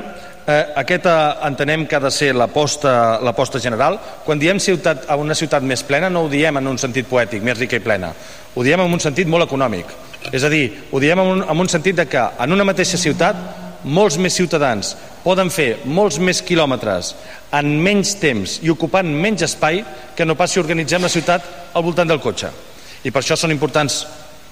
[0.50, 4.00] eh, aquesta entenem que ha de ser l'aposta general.
[4.26, 7.44] Quan diem ciutat, a una ciutat més plena no ho diem en un sentit poètic,
[7.44, 8.14] més rica i plena.
[8.56, 9.86] Ho diem en un sentit molt econòmic.
[10.32, 12.98] És a dir, ho diem en un, en un sentit de que en una mateixa
[12.98, 13.36] ciutat
[13.84, 17.14] molts més ciutadans poden fer molts més quilòmetres
[17.58, 19.84] en menys temps i ocupant menys espai
[20.16, 22.52] que no passi organitzem la ciutat al voltant del cotxe.
[23.04, 24.04] I per això són importants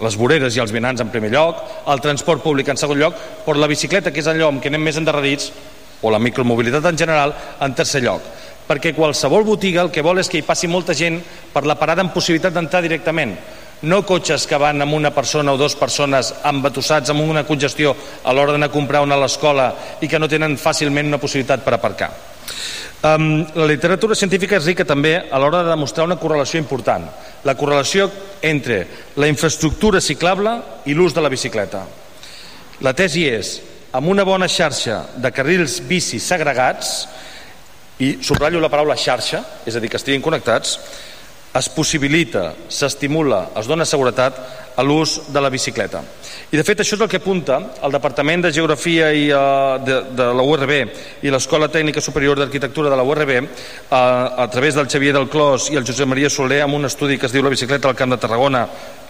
[0.04, 3.58] les voreres i els vianants en primer lloc, el transport públic en segon lloc, però
[3.58, 5.52] la bicicleta, que és allò amb què anem més endarrerits,
[6.02, 8.22] o la micromobilitat en general, en tercer lloc.
[8.68, 11.18] Perquè qualsevol botiga el que vol és que hi passi molta gent
[11.54, 13.34] per la parada amb possibilitat d'entrar directament.
[13.86, 18.34] No cotxes que van amb una persona o dues persones embatussats amb una congestió a
[18.34, 19.68] l'hora d'anar a comprar una a l'escola
[20.02, 22.10] i que no tenen fàcilment una possibilitat per aparcar.
[23.06, 27.06] Um, la literatura científica és rica també a l'hora de demostrar una correlació important,
[27.46, 28.10] la correlació
[28.42, 28.80] entre
[29.22, 30.56] la infraestructura ciclable
[30.90, 31.84] i l'ús de la bicicleta.
[32.82, 33.60] La tesi és,
[33.94, 37.06] amb una bona xarxa de carrils bici segregats,
[38.02, 40.76] i subratllo la paraula xarxa, és a dir, que estiguin connectats,
[41.58, 44.38] es possibilita, s'estimula, es dona seguretat
[44.78, 46.04] a l'ús de la bicicleta.
[46.52, 49.98] I de fet això és el que apunta el Departament de Geografia i, uh, de,
[50.16, 50.74] de la URB
[51.26, 53.48] i l'Escola Tècnica Superior d'Arquitectura de la URB uh,
[53.90, 57.26] a través del Xavier del Clos i el Josep Maria Soler amb un estudi que
[57.26, 58.68] es diu La bicicleta al Camp de Tarragona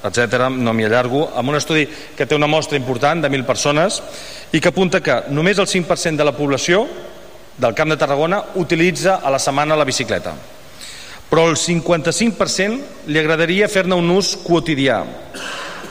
[0.08, 0.48] etc.
[0.54, 4.02] no m'hi allargo, amb un estudi que té una mostra important de 1.000 persones
[4.54, 6.86] i que apunta que només el 5% de la població
[7.58, 10.57] del Camp de Tarragona utilitza a la setmana la bicicleta
[11.30, 15.02] però el 55% li agradaria fer-ne un ús quotidià.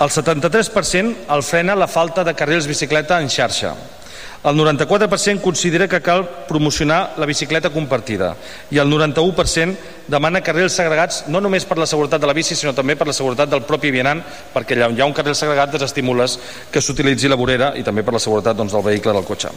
[0.00, 3.74] El 73% el frena la falta de carrils bicicleta en xarxa.
[4.46, 8.36] El 94% considera que cal promocionar la bicicleta compartida
[8.70, 12.70] i el 91% demana carrils segregats no només per la seguretat de la bici sinó
[12.70, 14.20] també per la seguretat del propi vianant
[14.54, 16.36] perquè allà on hi ha un carril segregat desestimules
[16.70, 19.50] que s'utilitzi la vorera i també per la seguretat doncs, del vehicle del cotxe.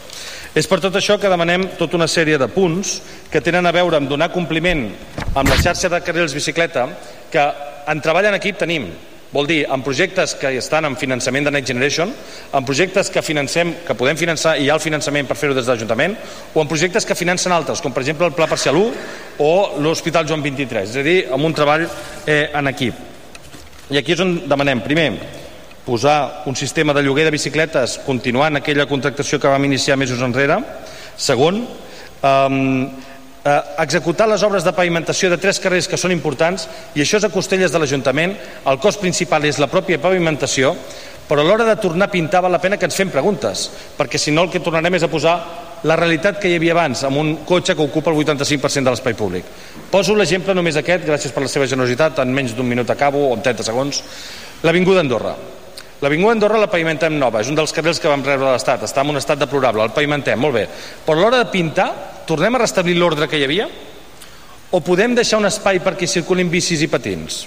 [0.58, 2.96] És per tot això que demanem tota una sèrie de punts
[3.30, 4.88] que tenen a veure amb donar compliment
[5.36, 6.88] amb la xarxa de carrils bicicleta
[7.30, 7.46] que
[7.86, 8.90] en treball en equip tenim
[9.30, 12.10] Vol dir, en projectes que estan en finançament de Next Generation,
[12.52, 15.68] en projectes que financem, que podem finançar i hi ha el finançament per fer-ho des
[15.68, 16.16] de l'Ajuntament,
[16.50, 18.88] o en projectes que financen altres, com per exemple el Pla Parcial 1
[19.46, 19.52] o
[19.84, 21.86] l'Hospital Joan 23, és a dir, amb un treball
[22.26, 23.06] eh, en equip.
[23.94, 25.12] I aquí és on demanem, primer,
[25.86, 30.58] posar un sistema de lloguer de bicicletes continuant aquella contractació que vam iniciar mesos enrere.
[31.14, 31.62] Segon,
[32.18, 32.50] eh,
[33.44, 37.26] eh, executar les obres de pavimentació de tres carrers que són importants i això és
[37.26, 38.36] a costelles de l'Ajuntament.
[38.66, 40.74] El cost principal és la pròpia pavimentació
[41.30, 43.68] però a l'hora de tornar a pintar val la pena que ens fem preguntes
[43.98, 45.36] perquè si no el que tornarem és a posar
[45.86, 49.14] la realitat que hi havia abans amb un cotxe que ocupa el 85% de l'espai
[49.14, 49.46] públic.
[49.90, 53.32] Poso l'exemple només aquest gràcies per la seva generositat en menys d'un minut acabo o
[53.36, 54.02] en 30 segons
[54.66, 55.36] l'Avinguda Andorra
[56.00, 59.04] L'Avinguda Andorra la pavimentem nova, és un dels carrils que vam rebre de l'Estat, està
[59.04, 60.66] en un estat deplorable, el pavimentem, molt bé.
[61.04, 61.90] Però a l'hora de pintar,
[62.26, 63.66] tornem a restablir l'ordre que hi havia?
[64.72, 67.42] O podem deixar un espai perquè circulin bicis i patins?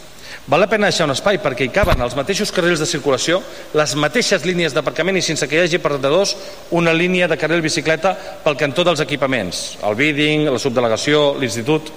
[0.46, 3.40] Val la pena deixar un espai perquè hi caben els mateixos carrils de circulació,
[3.74, 6.36] les mateixes línies d'aparcament i sense que hi hagi perdedors
[6.76, 8.12] una línia de carril bicicleta
[8.44, 11.90] pel cantó dels equipaments, el bidding, la subdelegació, l'institut.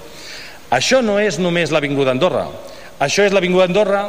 [0.71, 2.47] Això no és només l'Avinguda Andorra.
[3.03, 4.01] Això és l'Avinguda Andorra,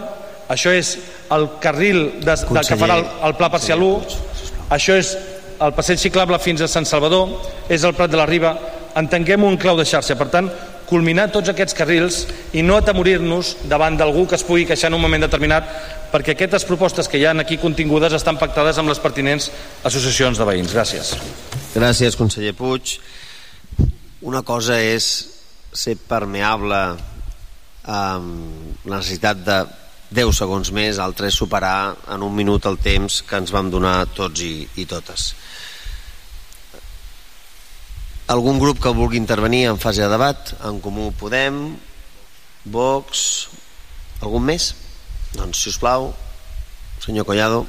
[0.49, 0.94] això és
[1.34, 4.18] el carril de, de que farà el, el Pla Parcial 1,
[4.74, 5.12] això és
[5.61, 7.36] el passeig ciclable fins a Sant Salvador,
[7.68, 8.55] és el Prat de la Riba,
[8.99, 10.16] entenguem un clau de xarxa.
[10.18, 10.49] Per tant,
[10.88, 12.22] culminar tots aquests carrils
[12.57, 15.68] i no atemorir-nos davant d'algú que es pugui queixar en un moment determinat
[16.12, 19.51] perquè aquestes propostes que hi ha aquí contingudes estan pactades amb les pertinents
[19.84, 20.72] associacions de veïns.
[20.72, 21.12] Gràcies.
[21.74, 22.96] Gràcies, conseller Puig.
[24.24, 25.28] Una cosa és
[25.76, 26.80] ser permeable
[27.84, 29.59] amb la necessitat de
[30.14, 34.06] 10 segons més, altre és superar en un minut el temps que ens vam donar
[34.16, 35.34] tots i, i totes.
[38.32, 40.54] Algun grup que vulgui intervenir en fase de debat?
[40.68, 41.76] En Comú Podem,
[42.68, 43.48] Vox,
[44.20, 44.72] algun més?
[45.36, 46.11] Doncs, si us plau,
[47.04, 47.66] senyor Collado.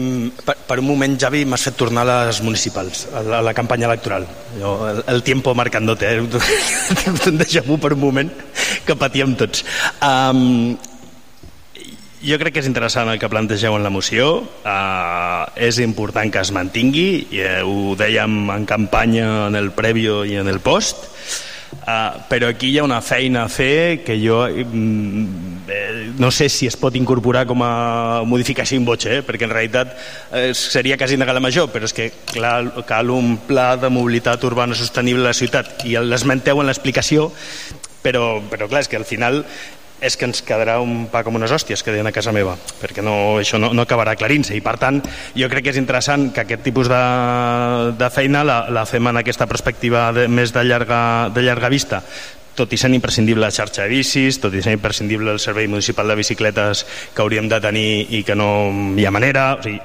[0.00, 3.46] Eh, per, per un moment, Javi, m'has fet tornar a les municipals, a la, a
[3.50, 4.26] la campanya electoral.
[4.58, 6.20] Jo, el, el tiempo marcandote, eh?
[7.30, 8.30] un déjà vu per un moment
[8.86, 9.64] que patíem tots.
[10.04, 10.76] Um,
[12.20, 14.32] jo crec que és interessant el que plantegeu en la moció,
[14.64, 20.22] uh, és important que es mantingui, i, uh, ho dèiem en campanya, en el prèvio
[20.28, 21.08] i en el post,
[21.80, 26.50] Uh, però aquí hi ha una feina a fer que jo mm, eh, no sé
[26.52, 29.22] si es pot incorporar com a modificació in voce, eh?
[29.24, 29.94] perquè en realitat
[30.36, 34.44] eh, seria quasi negar la major, però és que clar, cal un pla de mobilitat
[34.44, 37.30] urbana sostenible a la ciutat i l'esmenteu en l'explicació
[38.04, 39.42] però, però clar, és que al final
[40.00, 43.04] és que ens quedarà un pa com unes hòsties que deien a casa meva, perquè
[43.04, 44.56] no, això no, no acabarà aclarint-se.
[44.56, 45.00] I per tant
[45.36, 47.00] jo crec que és interessant que aquest tipus de,
[48.00, 51.00] de feina la, la fem en aquesta perspectiva de, més de llarga,
[51.34, 52.02] de llarga vista.
[52.56, 56.08] Tot i sent imprescindible la xarxa de bicis, tot i sent imprescindible el servei municipal
[56.08, 56.84] de bicicletes
[57.14, 58.50] que hauríem de tenir i que no
[58.96, 59.78] hi ha manera, o sigui,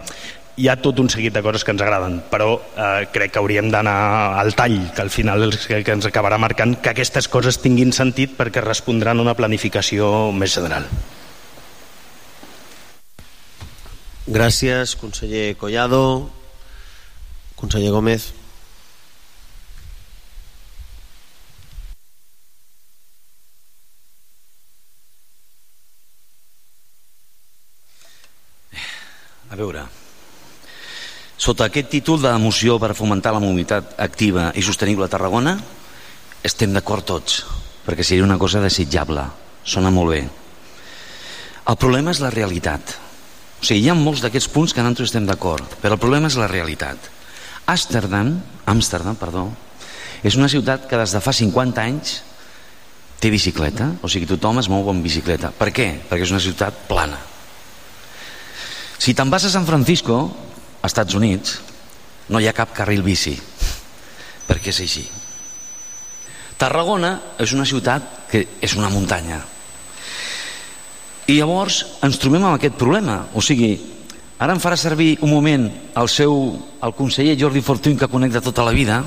[0.55, 3.67] hi ha tot un seguit de coses que ens agraden, però eh, crec que hauríem
[3.73, 3.97] d'anar
[4.39, 7.91] al tall, que al final és que, que ens acabarà marcant que aquestes coses tinguin
[7.95, 10.87] sentit perquè respondran a una planificació més general.
[14.25, 16.31] Gràcies, conseller Collado.
[17.55, 18.31] Conseller Gómez.
[29.51, 29.85] A veure,
[31.37, 35.57] sota aquest títol de moció per fomentar la mobilitat activa i sostenible a Tarragona
[36.45, 37.41] estem d'acord tots,
[37.85, 39.23] perquè seria una cosa desitjable,
[39.65, 40.21] sona molt bé.
[41.65, 42.93] El problema és la realitat.
[43.57, 46.37] O sigui, hi ha molts d'aquests punts que nosaltres estem d'acord, però el problema és
[46.37, 47.09] la realitat.
[47.65, 48.35] Amsterdam,
[48.69, 49.47] Amsterdam, perdó,
[50.23, 52.19] és una ciutat que des de fa 50 anys
[53.19, 55.49] té bicicleta, o sigui, tothom es mou amb bicicleta.
[55.49, 55.87] Per què?
[56.09, 57.17] Perquè és una ciutat plana.
[59.01, 60.19] Si te'n vas a San Francisco,
[60.85, 61.57] als Estats Units,
[62.29, 63.33] no hi ha cap carril bici,
[64.45, 65.03] perquè és així.
[66.61, 69.41] Tarragona és una ciutat que és una muntanya.
[71.25, 73.23] I llavors ens trobem amb aquest problema.
[73.33, 73.73] O sigui,
[74.37, 75.65] ara em farà servir un moment
[75.97, 76.37] el seu
[76.85, 79.01] el conseller Jordi Fortuny que conec de tota la vida.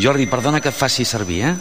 [0.00, 1.54] Jordi, perdona que et faci servir, eh?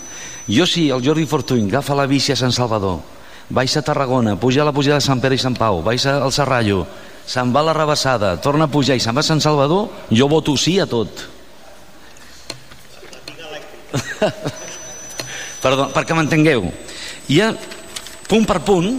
[0.48, 3.02] Jo si el Jordi Fortuny agafa la bici a Sant Salvador,
[3.50, 6.32] baixa a Tarragona, puja a la pujada de Sant Pere i Sant Pau, baixa al
[6.32, 6.86] Serrallo,
[7.32, 10.58] se'n va la rebassada, torna a pujar i se'n va a Sant Salvador, jo voto
[10.60, 11.24] sí a tot.
[15.64, 16.68] Perdó, perquè m'entengueu.
[17.32, 17.54] Hi ha,
[18.28, 18.92] punt per punt,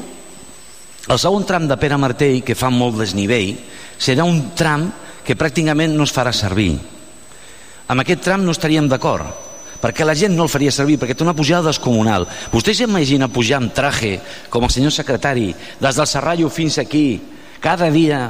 [1.13, 3.57] el segon tram de Pere Martell, que fa molt desnivell,
[4.01, 4.89] serà un tram
[5.27, 6.73] que pràcticament no es farà servir.
[7.93, 9.29] Amb aquest tram no estaríem d'acord,
[9.83, 12.25] perquè la gent no el faria servir, perquè té una pujada descomunal.
[12.55, 14.17] Vostè s'imagina pujar amb traje,
[14.49, 17.21] com el senyor secretari, des del Serrallo fins aquí,
[17.63, 18.27] cada dia,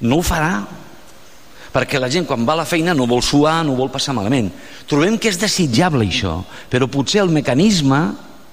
[0.00, 0.62] no ho farà,
[1.74, 4.50] perquè la gent quan va a la feina no vol suar, no vol passar malament.
[4.90, 6.40] Trobem que és desitjable això,
[6.70, 8.00] però potser el mecanisme,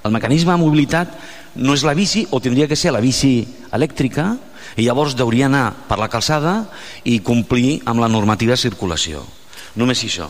[0.03, 1.13] el mecanisme de mobilitat
[1.57, 3.41] no és la bici o tindria que ser la bici
[3.73, 4.35] elèctrica
[4.77, 6.59] i llavors hauria anar per la calçada
[7.03, 9.23] i complir amb la normativa de circulació.
[9.77, 10.29] Només això.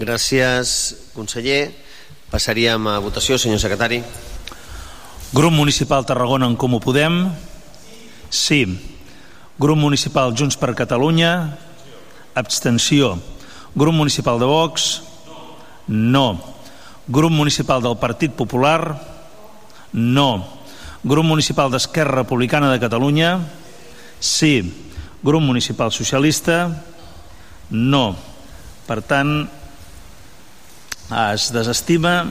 [0.00, 1.70] Gràcies, conseller.
[2.30, 4.00] Passaríem a votació, senyor secretari.
[5.32, 7.30] Grup Municipal Tarragona en Comú Podem?
[8.34, 8.66] Sí.
[9.62, 11.54] Grup Municipal Junts per Catalunya?
[12.34, 13.14] Abstenció.
[13.78, 15.02] Grup Municipal de Vox?
[15.86, 16.34] No.
[17.06, 18.98] Grup Municipal del Partit Popular?
[19.94, 20.58] No.
[21.06, 23.38] Grup Municipal d'Esquerra Republicana de Catalunya?
[24.18, 24.66] Sí.
[25.22, 26.82] Grup Municipal Socialista?
[27.70, 28.16] No.
[28.82, 29.46] Per tant,
[31.30, 32.26] es desestima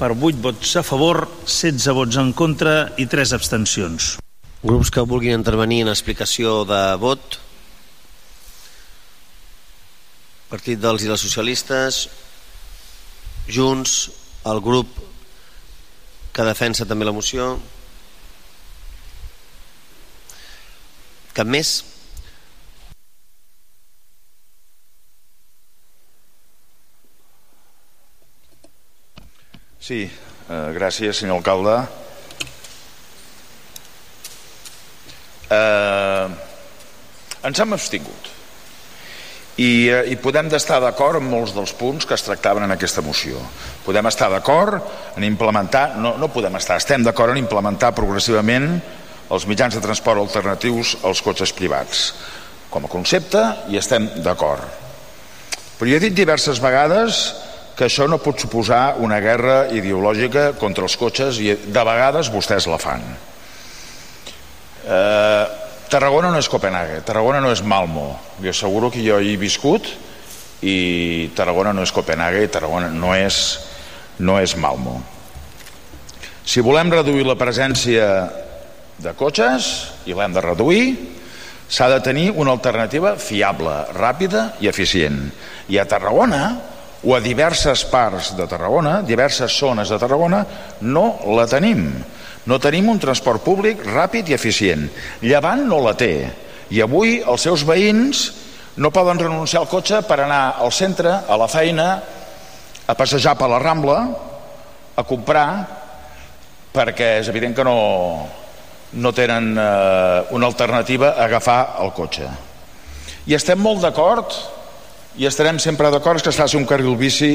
[0.00, 4.14] per 8 vots a favor, 16 vots en contra i 3 abstencions.
[4.64, 7.36] Grups que vulguin intervenir en explicació de vot.
[10.48, 12.00] Partit dels i les socialistes.
[13.52, 13.98] Junts,
[14.48, 14.96] el grup
[16.32, 17.52] que defensa també la moció.
[21.36, 21.76] Cap més?
[29.80, 31.78] Sí, eh, gràcies, senyor alcalde.
[35.50, 36.28] Eh,
[37.48, 38.28] ens hem abstingut.
[39.60, 43.02] i, eh, i podem estar d'acord amb molts dels punts que es tractaven en aquesta
[43.02, 43.36] moció.
[43.84, 44.80] Podem estar d'acord
[45.16, 48.80] en implementar, no, no podem estar, estem d'acord en implementar progressivament
[49.28, 52.14] els mitjans de transport alternatius als cotxes privats.
[52.70, 54.64] Com a concepte hi estem d'acord.
[55.78, 57.34] Però jo he dit diverses vegades
[57.80, 62.66] que això no pot suposar una guerra ideològica contra els cotxes i de vegades vostès
[62.68, 63.00] la fan.
[64.84, 65.44] Eh,
[65.88, 68.12] Tarragona no és Copenhague, Tarragona no és Malmo.
[68.44, 69.88] Jo asseguro que jo hi he viscut
[70.60, 73.38] i Tarragona no és Copenhague i Tarragona no és,
[74.20, 74.98] no és Malmo.
[76.44, 78.10] Si volem reduir la presència
[79.00, 79.70] de cotxes,
[80.04, 80.84] i l'hem de reduir,
[81.64, 85.30] s'ha de tenir una alternativa fiable, ràpida i eficient.
[85.72, 86.69] I a Tarragona,
[87.02, 90.44] o a diverses parts de Tarragona, diverses zones de Tarragona,
[90.80, 91.88] no la tenim.
[92.44, 94.86] No tenim un transport públic ràpid i eficient.
[95.24, 96.28] Llevant no la té.
[96.70, 98.26] I avui els seus veïns
[98.76, 101.88] no poden renunciar al cotxe per anar al centre, a la feina,
[102.86, 103.98] a passejar per la Rambla,
[104.96, 105.48] a comprar,
[106.72, 107.76] perquè és evident que no,
[108.92, 112.28] no tenen eh, una alternativa a agafar el cotxe.
[113.26, 114.34] I estem molt d'acord
[115.18, 117.32] i estarem sempre d'acord que es faci un carril bici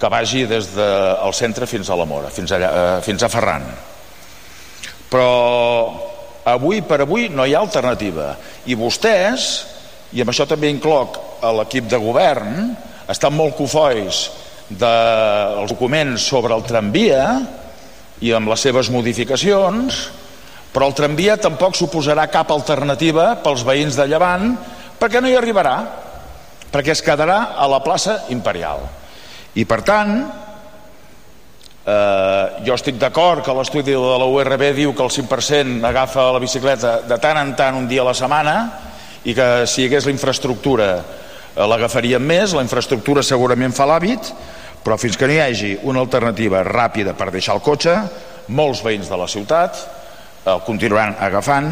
[0.00, 3.62] que vagi des del centre fins a la Mora, fins, allà, eh, fins a Ferran.
[5.12, 5.28] Però
[6.44, 8.32] avui per avui no hi ha alternativa.
[8.66, 9.66] I vostès,
[10.10, 12.72] i amb això també incloc a l'equip de govern,
[13.06, 14.24] estan molt cofois
[14.68, 17.22] dels documents sobre el tramvia
[18.22, 20.08] i amb les seves modificacions,
[20.72, 24.56] però el tramvia tampoc suposarà cap alternativa pels veïns de Llevant
[24.98, 25.76] perquè no hi arribarà
[26.72, 28.86] perquè es quedarà a la plaça Imperial.
[29.54, 30.14] I per tant,
[31.84, 36.40] eh, jo estic d'acord que l'estudi de la URB diu que el 5% agafa la
[36.40, 38.56] bicicleta de tant en tant un dia a la setmana
[39.24, 44.32] i que si hi hagués la infraestructura eh, l'agafaríem més, la infraestructura segurament fa l'hàbit,
[44.82, 47.98] però fins que no hi hagi una alternativa ràpida per deixar el cotxe,
[48.48, 49.84] molts veïns de la ciutat
[50.42, 51.68] el continuaran agafant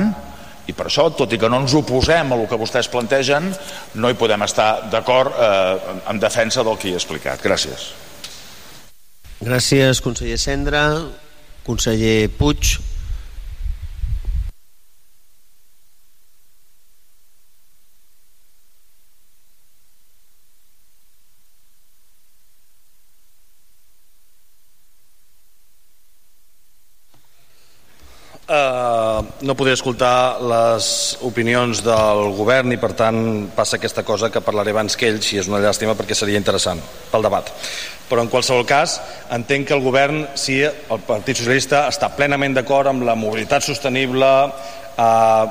[0.70, 3.50] i per això, tot i que no ens oposem a el que vostès plantegen,
[4.00, 7.42] no hi podem estar d'acord eh, en defensa del que he explicat.
[7.44, 7.90] Gràcies.
[9.40, 10.84] Gràcies, conseller Cendra.
[11.64, 12.76] Conseller Puig.
[28.51, 30.86] Uh, no podré escoltar les
[31.22, 33.18] opinions del govern i per tant
[33.55, 36.80] passa aquesta cosa que parlaré abans que ells i és una llàstima perquè seria interessant
[37.12, 37.53] pel debat.
[38.11, 38.96] Però en qualsevol cas
[39.36, 44.30] entenc que el govern, si el Partit Socialista està plenament d'acord amb la mobilitat sostenible
[44.48, 45.44] eh,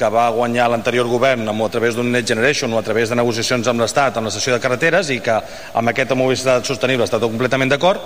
[0.00, 3.68] que va guanyar l'anterior govern a través d'un Net Generation o a través de negociacions
[3.68, 5.36] amb l'Estat en la sessió de carreteres i que
[5.74, 8.00] amb aquesta mobilitat sostenible està completament d'acord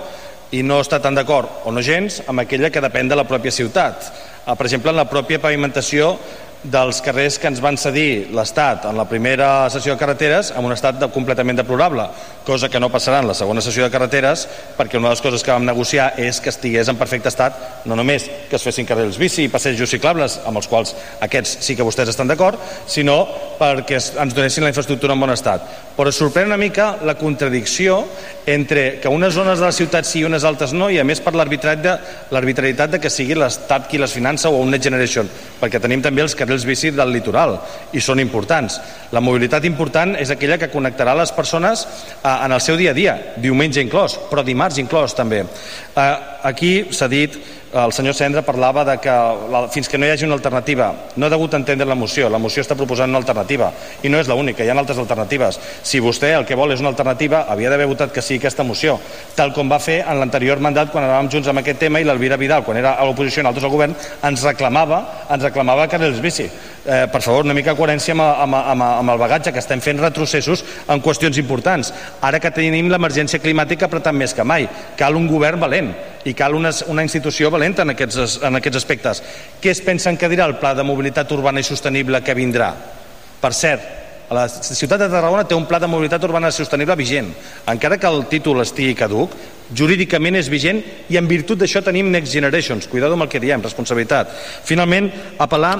[0.51, 3.55] i no està tan d'acord, o no gens, amb aquella que depèn de la pròpia
[3.55, 4.11] ciutat.
[4.11, 6.15] Eh, per exemple, en la pròpia pavimentació
[6.63, 10.73] dels carrers que ens van cedir l'Estat en la primera sessió de carreteres en un
[10.75, 12.05] estat de, completament deplorable,
[12.45, 14.47] cosa que no passarà en la segona sessió de carreteres
[14.77, 17.57] perquè una de les coses que vam negociar és que estigués en perfecte estat,
[17.89, 20.93] no només que es fessin carrils bici i passejos ciclables, amb els quals
[21.25, 23.23] aquests sí que vostès estan d'acord, sinó
[23.57, 25.65] perquè ens donessin la infraestructura en bon estat.
[25.97, 28.03] Però sorprèn una mica la contradicció
[28.45, 31.21] entre que unes zones de la ciutat sí i unes altres no, i a més
[31.21, 35.29] per l'arbitrarietat de que sigui l'Estat qui les finança o un Net Generation,
[35.61, 37.55] perquè tenim també els carrils bici del litoral
[37.95, 38.79] i són importants.
[39.15, 42.97] La mobilitat important és aquella que connectarà les persones eh, en el seu dia a
[42.97, 45.45] dia, diumenge inclòs, però dimarts inclòs també.
[45.45, 47.39] Eh, aquí s'ha dit
[47.73, 49.11] el senyor Cendra parlava de que
[49.51, 52.39] la, fins que no hi hagi una alternativa no he degut entendre la moció, la
[52.41, 53.71] moció està proposant una alternativa
[54.03, 55.59] i no és l'única, hi ha altres alternatives.
[55.83, 58.97] Si vostè el que vol és una alternativa havia d'haver votat que sí aquesta moció
[59.37, 62.39] tal com va fer en l'anterior mandat quan anàvem junts amb aquest tema i l'Alvira
[62.41, 63.95] Vidal quan era a l'oposició i nosaltres al govern
[64.27, 65.01] ens reclamava,
[65.31, 66.49] ens reclamava que els bici.
[66.81, 69.99] Eh, per favor, una mica coherència amb, amb, amb, amb el bagatge, que estem fent
[70.01, 71.93] retrocessos en qüestions importants.
[72.25, 74.65] Ara que tenim l'emergència climàtica apretant més que mai,
[74.97, 75.91] cal un govern valent
[76.25, 79.23] i cal una, una institució valenta en aquests, en aquests aspectes.
[79.61, 82.73] Què es pensen que dirà el pla de mobilitat urbana i sostenible que vindrà?
[83.41, 83.87] Per cert,
[84.31, 87.33] la ciutat de Tarragona té un pla de mobilitat urbana sostenible vigent.
[87.67, 89.33] Encara que el títol estigui caduc,
[89.75, 92.87] jurídicament és vigent i en virtut d'això tenim Next Generations.
[92.91, 94.31] Cuidado amb el que diem, responsabilitat.
[94.67, 95.73] Finalment apel·lar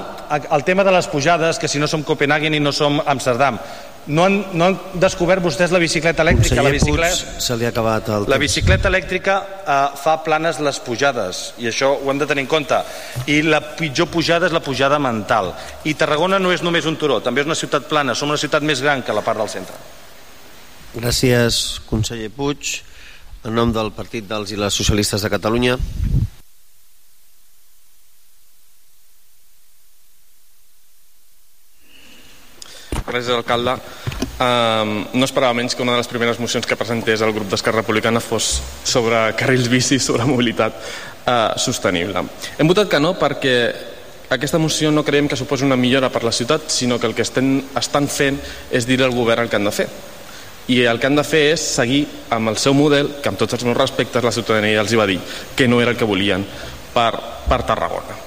[0.48, 3.58] al tema de les pujades que si no som Copenhagen i no som Amsterdam.
[4.02, 6.56] No han, no han descobert vostès la bicicleta elèctrica?
[6.56, 8.40] Conseller la bicicleta, Puig, se li ha acabat el la temps.
[8.42, 12.80] bicicleta elèctrica eh, fa planes les pujades i això ho hem de tenir en compte.
[13.30, 15.52] I la pitjor pujada és la pujada mental.
[15.86, 18.66] I Tarragona no és només un turó també és una ciutat plana, som una ciutat
[18.66, 19.78] més gran que la part del centre.
[20.96, 22.80] Gràcies, conseller Puig.
[23.42, 25.74] En nom del Partit dels i les Socialistes de Catalunya.
[33.02, 33.74] Gràcies, alcalde.
[34.42, 37.82] Um, no esperava menys que una de les primeres mocions que presentés el grup d'Esquerra
[37.82, 42.22] Republicana fos sobre carrils bici, sobre mobilitat uh, sostenible.
[42.62, 43.56] Hem votat que no perquè
[44.32, 47.26] aquesta moció no creiem que suposi una millora per la ciutat, sinó que el que
[47.26, 48.38] estem, estan fent
[48.70, 49.90] és dir al govern el que han de fer.
[50.68, 53.58] I el que han de fer és seguir amb el seu model, que amb tots
[53.58, 55.18] els meus respectes la ciutadania els hi va dir
[55.56, 56.44] que no era el que volien
[56.94, 57.10] per,
[57.48, 58.20] per Tarragona.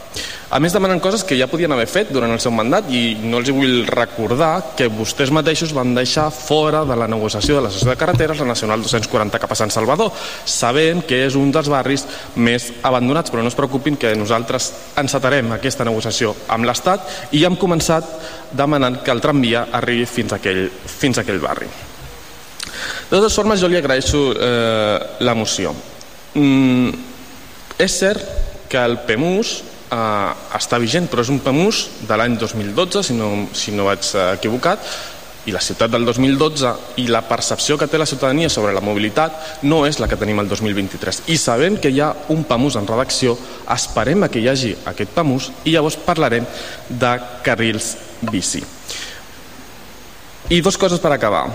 [0.56, 3.40] A més, demanen coses que ja podien haver fet durant el seu mandat i no
[3.42, 7.90] els vull recordar que vostès mateixos van deixar fora de la negociació de la sessió
[7.90, 10.14] de carreteres la Nacional 240 cap a Sant Salvador,
[10.46, 12.06] sabent que és un dels barris
[12.38, 14.70] més abandonats, però no es preocupin que nosaltres
[15.02, 18.08] encetarem aquesta negociació amb l'Estat i hem començat
[18.54, 21.74] demanant que el tramvia arribi fins a aquell, fins a aquell barri.
[23.16, 25.72] Totes formes, jo li agraeixo eh, la moció.
[26.36, 26.90] Mm,
[27.80, 28.24] és cert
[28.68, 29.52] que el PEMUS
[29.88, 34.10] eh, està vigent, però és un PEMUS de l'any 2012, si no, si no vaig
[34.10, 34.84] eh, equivocat,
[35.48, 36.74] i la ciutat del 2012
[37.06, 40.42] i la percepció que té la ciutadania sobre la mobilitat no és la que tenim
[40.44, 41.22] el 2023.
[41.32, 43.38] I sabent que hi ha un PAMUS en redacció,
[43.78, 46.52] esperem que hi hagi aquest PAMUS i llavors parlarem
[46.90, 47.14] de
[47.48, 47.94] carrils
[48.28, 48.66] bici.
[50.52, 51.46] I dues coses per acabar.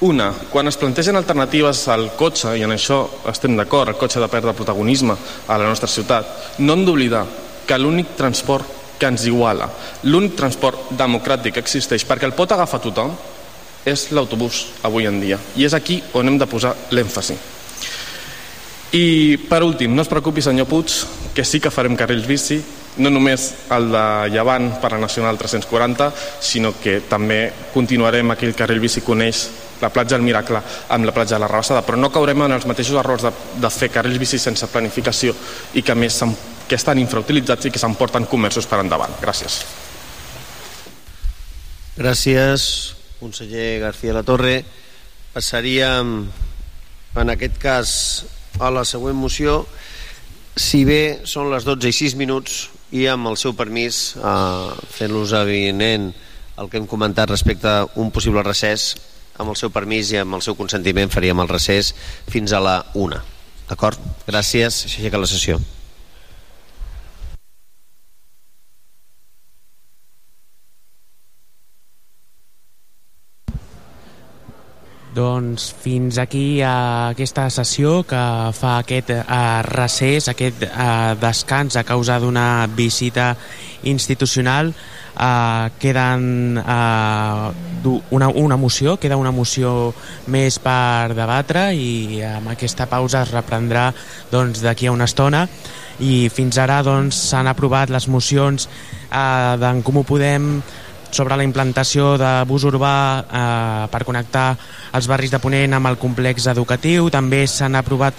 [0.00, 2.98] Una, quan es plantegen alternatives al cotxe, i en això
[3.30, 5.16] estem d'acord, el cotxe de perdre protagonisme
[5.48, 7.24] a la nostra ciutat, no hem d'oblidar
[7.66, 9.70] que l'únic transport que ens iguala,
[10.04, 13.14] l'únic transport democràtic que existeix, perquè el pot agafar tothom,
[13.86, 15.38] és l'autobús avui en dia.
[15.56, 17.36] I és aquí on hem de posar l'èmfasi.
[18.98, 19.06] I
[19.48, 20.92] per últim, no es preocupi senyor Puig,
[21.34, 22.60] que sí que farem carrils bici,
[22.98, 27.40] no només el de Llevant per la Nacional 340, sinó que també
[27.74, 29.46] continuarem aquell carril bici que coneix
[29.80, 32.66] la platja del Miracle amb la platja de la Rabassada, però no caurem en els
[32.68, 35.34] mateixos errors de, de fer carrils bici sense planificació
[35.74, 36.22] i que més
[36.66, 39.12] que estan infrautilitzats i que s'emporten comerços per endavant.
[39.22, 39.60] Gràcies.
[41.96, 44.58] Gràcies, conseller García La Torre.
[45.32, 46.16] Passaríem,
[47.16, 47.90] en aquest cas,
[48.60, 49.62] a la següent moció.
[50.56, 52.54] Si bé són les 12 i 6 minuts
[52.96, 56.08] i amb el seu permís, eh, fent-los evident
[56.56, 58.94] el que hem comentat respecte a un possible recés,
[59.36, 61.92] amb el seu permís i amb el seu consentiment faríem el recés
[62.32, 63.20] fins a la una.
[63.68, 64.00] D'acord?
[64.24, 64.86] Gràcies.
[64.88, 65.60] Aixeca la sessió.
[75.16, 78.20] Doncs fins aquí a aquesta sessió que
[78.52, 79.22] fa aquest eh,
[79.64, 83.30] recés, aquest eh, descans a causa d'una visita
[83.88, 84.74] institucional.
[85.16, 89.94] Eh, queden eh, una, una moció, queda una moció
[90.28, 93.88] més per debatre i amb aquesta pausa es reprendrà
[94.28, 95.46] doncs, d'aquí a una estona.
[95.96, 100.58] I fins ara s'han doncs, aprovat les mocions eh, d'en Comú Podem
[101.10, 104.48] sobre la implantació de bus urbà eh, per connectar
[104.96, 107.10] els barris de Ponent amb el complex educatiu.
[107.10, 108.16] També s'han aprovat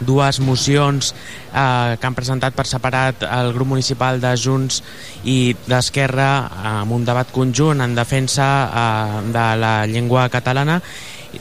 [0.00, 1.12] dues mocions
[1.54, 4.82] eh, que han presentat per separat el grup municipal de Junts
[5.24, 6.30] i d'Esquerra
[6.74, 10.80] amb un debat conjunt en defensa eh, de la llengua catalana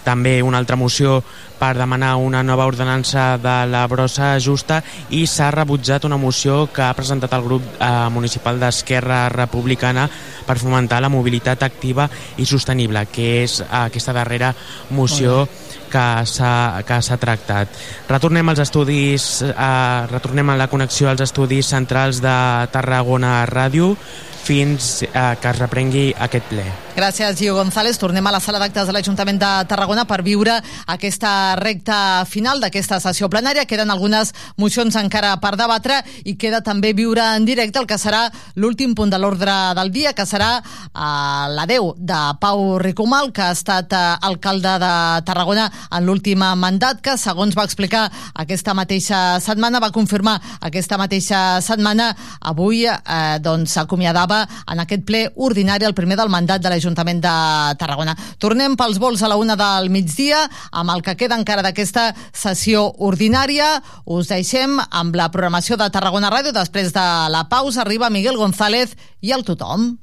[0.03, 1.21] també una altra moció
[1.59, 4.81] per demanar una nova ordenança de la brossa justa
[5.15, 10.09] i s'ha rebutjat una moció que ha presentat el grup eh, municipal d'Esquerra Republicana
[10.43, 14.51] per fomentar la mobilitat activa i sostenible, que és eh, aquesta darrera
[14.91, 15.45] moció
[15.93, 17.79] que s'ha tractat.
[18.09, 22.35] Retornem als estudis, eh, retornem a la connexió als estudis centrals de
[22.73, 23.93] Tarragona Ràdio
[24.43, 26.65] fins eh, que es reprengui aquest ple.
[26.93, 27.97] Gràcies, Gio González.
[27.97, 30.59] Tornem a la sala d'actes de l'Ajuntament de Tarragona per viure
[30.93, 31.95] aquesta recta
[32.29, 33.65] final d'aquesta sessió plenària.
[33.65, 38.27] Queden algunes mocions encara per debatre i queda també viure en directe el que serà
[38.59, 43.55] l'últim punt de l'ordre del dia, que serà eh, l'adeu de Pau Ricomal, que ha
[43.57, 44.93] estat eh, alcalde de
[45.25, 48.05] Tarragona en l'últim mandat, que segons va explicar
[48.35, 52.11] aquesta mateixa setmana, va confirmar aquesta mateixa setmana,
[52.53, 57.21] avui eh, doncs s'acomiadava s'aprovava en aquest ple ordinari, el primer del mandat de l'Ajuntament
[57.21, 57.33] de
[57.79, 58.15] Tarragona.
[58.39, 62.93] Tornem pels vols a la una del migdia, amb el que queda encara d'aquesta sessió
[62.97, 63.81] ordinària.
[64.05, 66.53] Us deixem amb la programació de Tarragona Ràdio.
[66.53, 70.02] Després de la pausa arriba Miguel González i el tothom.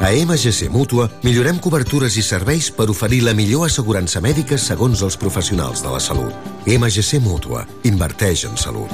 [0.00, 5.16] A MGC Mútua millorem cobertures i serveis per oferir la millor assegurança mèdica segons els
[5.16, 6.34] professionals de la salut.
[6.66, 7.64] MGC Mútua.
[7.86, 8.90] Inverteix en salut.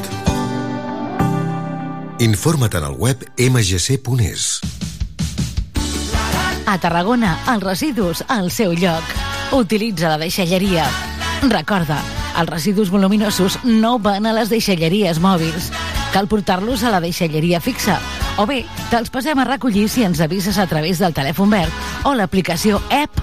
[2.20, 4.60] Informa't en el web mgc.es.
[6.68, 9.02] A Tarragona, els residus al seu lloc.
[9.56, 10.84] Utilitza la deixalleria.
[11.48, 11.96] Recorda,
[12.38, 15.72] els residus voluminosos no van a les deixalleries mòbils.
[16.12, 18.00] Cal portar-los a la deixalleria fixa.
[18.40, 21.72] O bé, te'ls passem a recollir si ens avises a través del telèfon verd
[22.08, 23.20] o l'aplicació app.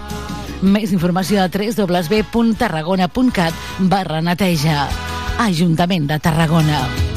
[0.61, 3.53] Més informació a www.tarragona.cat
[3.91, 4.87] barra neteja.
[5.37, 7.16] Ajuntament de Tarragona.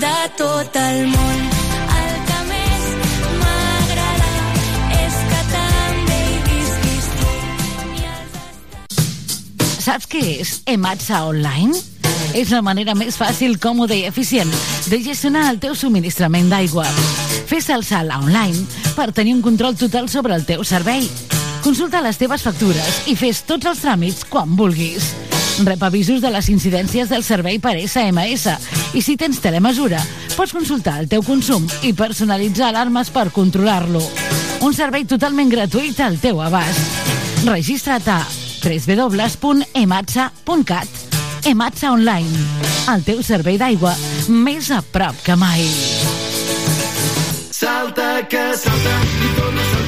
[0.00, 1.40] De tot el món.
[9.80, 11.72] Saps què és Ematsa Online?
[12.36, 14.52] És la manera més fàcil, còmoda i eficient
[14.92, 16.84] de gestionar el teu subministrament d'aigua.
[17.50, 18.60] Fes el salt online
[18.94, 21.08] per tenir un control total sobre el teu servei.
[21.64, 25.10] Consulta les teves factures i fes tots els tràmits quan vulguis.
[25.66, 28.46] Rep avisos de les incidències del servei per SMS
[28.96, 30.00] i si tens telemesura,
[30.36, 34.02] pots consultar el teu consum i personalitzar alarmes per controlar-lo.
[34.64, 36.80] Un servei totalment gratuït al teu abast.
[37.48, 38.26] Registra't a
[38.60, 39.50] www.ematsa.cat
[41.48, 42.28] Ematsa Online,
[42.92, 43.94] el teu servei d'aigua
[44.28, 45.64] més a prop que mai.
[47.50, 49.79] Salta que salta i torna a saltar.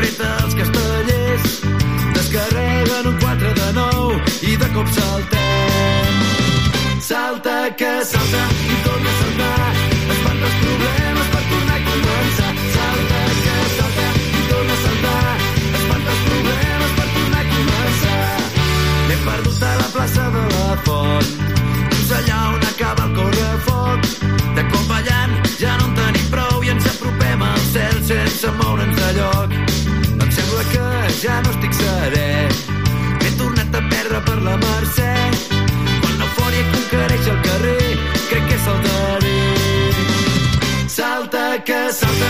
[0.00, 1.60] Apreta els castellers.
[2.14, 6.14] Descarreguen un 4 de 9 i de cop saltem.
[7.04, 9.68] Salta que salta i torna a saltar.
[10.14, 12.52] Espanta els problemes per tornar a començar.
[12.76, 14.06] Salta que salta
[14.40, 15.36] i torna a saltar.
[15.80, 18.22] Espanta els problemes per tornar a començar.
[19.08, 21.34] M'he perdut a la plaça de la Font.
[21.90, 24.08] Just allà on acaba el correfoc.
[24.56, 28.96] De cop ballant ja no en tenim prou i ens apropem al cel sense moure'ns
[28.96, 29.69] de lloc.
[31.20, 32.48] Ja no estic serè.
[33.20, 35.10] M'he tornat a perdre per la Mercè.
[35.50, 37.90] Quan l'eufòria conquereix el carrer,
[38.30, 39.36] crec que saltaré.
[40.96, 42.29] Salta que salta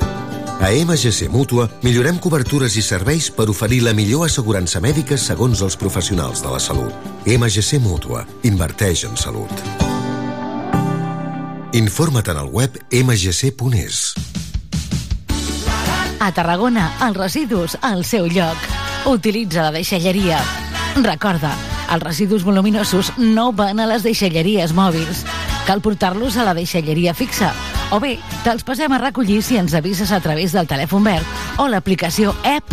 [0.61, 5.73] A MGC Mútua millorem cobertures i serveis per oferir la millor assegurança mèdica segons els
[5.73, 6.93] professionals de la salut.
[7.25, 8.27] MGC Mútua.
[8.45, 9.49] Inverteix en salut.
[11.73, 14.03] Informa't en el web mgc.es.
[16.21, 18.69] A Tarragona, els residus al seu lloc.
[19.09, 20.43] Utilitza la deixalleria.
[21.01, 21.55] Recorda,
[21.89, 25.25] els residus voluminosos no van a les deixalleries mòbils.
[25.65, 27.49] Cal portar-los a la deixalleria fixa.
[27.91, 28.15] O bé,
[28.45, 31.25] te'ls passem a recollir si ens avises a través del telèfon verd
[31.59, 32.71] o l'aplicació app.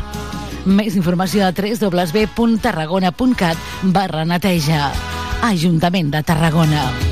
[0.64, 3.56] Més informació a www.tarragona.cat
[3.94, 4.92] barra neteja.
[5.48, 7.08] Ajuntament de Tarragona.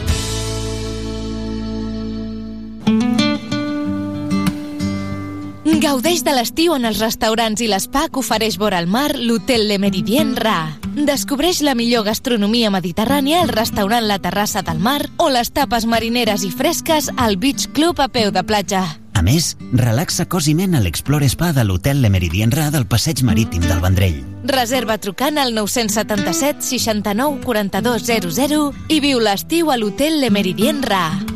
[5.86, 9.78] Gaudeix de l'estiu en els restaurants i l'espa que ofereix vora al mar l'Hotel Le
[9.82, 10.85] Meridien Ra.
[10.96, 16.40] Descobreix la millor gastronomia mediterrània al restaurant La Terrassa del Mar o les tapes marineres
[16.46, 18.80] i fresques al Beach Club a peu de platja.
[19.12, 22.88] A més, relaxa cos i ment a l'Explore Spa de l'Hotel Le Meridien Ra del
[22.88, 24.22] Passeig Marítim del Vendrell.
[24.48, 31.35] Reserva trucant al 977 69 42 00 i viu l'estiu a l'Hotel Le Meridien Ra.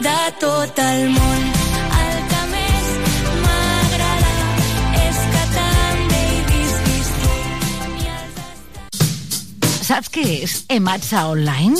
[0.00, 1.40] De tot el món.
[2.00, 2.86] El que més
[3.44, 4.34] m'agrada
[5.04, 7.32] és que també hi visquis tu.
[9.90, 11.76] Saps què és Ematsa Online?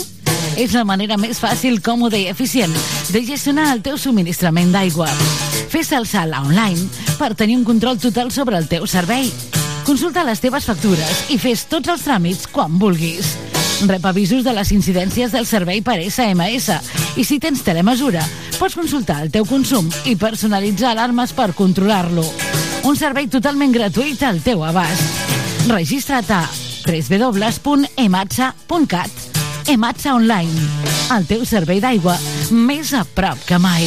[0.61, 2.75] És la manera més fàcil, còmoda i eficient
[3.11, 5.09] de gestionar el teu subministrament d'aigua.
[5.71, 6.89] Fes el salt online
[7.21, 9.31] per tenir un control total sobre el teu servei.
[9.87, 13.37] Consulta les teves factures i fes tots els tràmits quan vulguis.
[13.87, 16.69] Rep avisos de les incidències del servei per SMS
[17.17, 18.21] i si tens telemesura,
[18.59, 22.25] pots consultar el teu consum i personalitzar alarmes per controlar-lo.
[22.85, 25.03] Un servei totalment gratuït al teu abast.
[25.71, 26.49] Registra't a
[26.85, 28.11] www.ematsa.cat
[29.71, 30.51] Ematsa Online,
[31.17, 32.19] el teu servei d'aigua
[32.51, 33.87] més a prop que mai.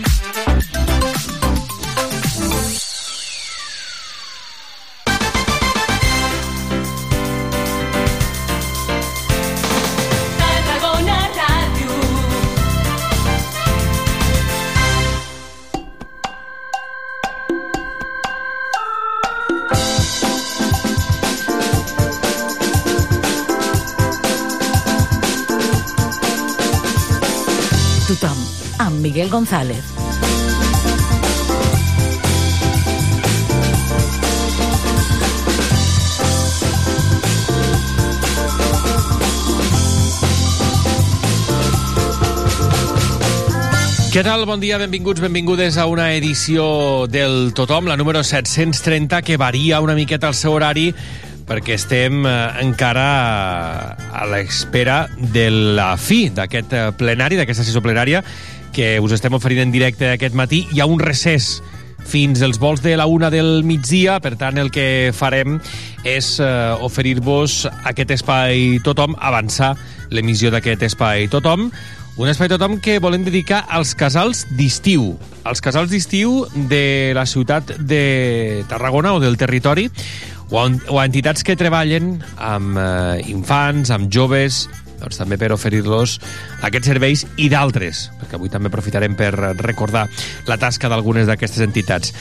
[29.21, 29.83] Miguel González.
[44.11, 44.47] Què tal?
[44.49, 49.93] Bon dia, benvinguts, benvingudes a una edició del Tothom, la número 730, que varia una
[49.93, 50.89] miqueta el seu horari
[51.45, 52.33] perquè estem eh,
[52.63, 53.05] encara
[53.91, 58.21] a l'espera de la fi d'aquest eh, plenari, d'aquesta sessió plenària,
[58.73, 60.65] que us estem oferint en directe aquest matí.
[60.71, 61.59] Hi ha un recés
[62.07, 65.59] fins als vols de la una del migdia, per tant el que farem
[66.07, 66.49] és eh,
[66.81, 69.75] oferir-vos aquest espai tothom, avançar
[70.11, 71.69] l'emissió d'aquest espai tothom,
[72.19, 75.13] un espai tothom que volem dedicar als casals d'estiu,
[75.47, 79.87] als casals d'estiu de la ciutat de Tarragona o del territori,
[80.51, 84.65] o a, o entitats que treballen amb eh, infants, amb joves,
[85.01, 86.17] doncs també per oferir-los
[86.63, 90.07] aquests serveis i d'altres, perquè avui també aprofitarem per recordar
[90.47, 92.13] la tasca d'algunes d'aquestes entitats.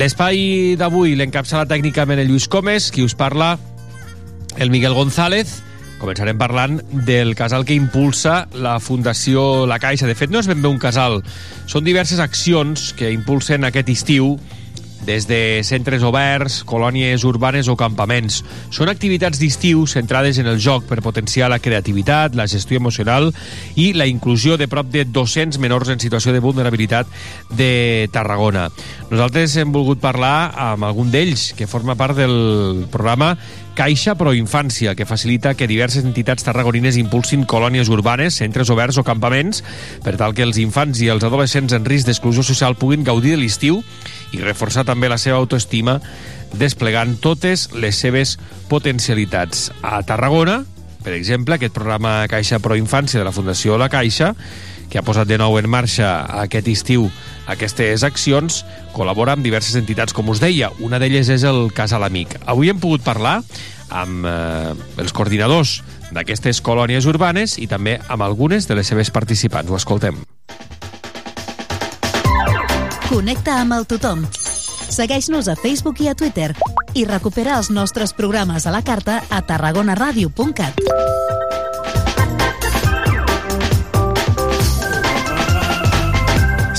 [0.00, 3.56] L'espai d'avui l'encapçala tècnicament el Lluís Comes, qui us parla,
[4.58, 5.60] el Miguel González,
[6.00, 10.06] Començarem parlant del casal que impulsa la Fundació La Caixa.
[10.08, 11.18] De fet, no és ben bé un casal.
[11.68, 14.38] Són diverses accions que impulsen aquest estiu
[15.06, 18.42] des de centres oberts, colònies urbanes o campaments.
[18.74, 23.30] Són activitats d'estiu centrades en el joc per potenciar la creativitat, la gestió emocional
[23.74, 27.08] i la inclusió de prop de 200 menors en situació de vulnerabilitat
[27.56, 28.68] de Tarragona.
[29.10, 33.36] Nosaltres hem volgut parlar amb algun d'ells, que forma part del programa
[33.74, 39.04] Caixa Pro Infància, que facilita que diverses entitats tarragonines impulsin colònies urbanes, centres oberts o
[39.06, 39.62] campaments
[40.04, 43.40] per tal que els infants i els adolescents en risc d'exclusió social puguin gaudir de
[43.40, 43.80] l'estiu
[44.32, 45.98] i reforçar també la seva autoestima
[46.58, 48.36] desplegant totes les seves
[48.68, 49.70] potencialitats.
[49.82, 50.64] A Tarragona,
[51.04, 54.34] per exemple, aquest programa Caixa Pro Infància de la Fundació La Caixa,
[54.90, 56.10] que ha posat de nou en marxa
[56.42, 57.06] aquest estiu
[57.50, 60.70] aquestes accions, col·labora amb diverses entitats, com us deia.
[60.82, 62.36] Una d'elles és el Casal Amic.
[62.50, 63.40] Avui hem pogut parlar
[63.90, 65.80] amb eh, els coordinadors
[66.14, 69.70] d'aquestes colònies urbanes i també amb algunes de les seves participants.
[69.70, 70.22] Ho escoltem.
[73.10, 74.20] Connecta amb el tothom.
[74.94, 76.52] Segueix-nos a Facebook i a Twitter
[76.94, 81.49] i recupera els nostres programes a la carta a tarragonaradio.cat.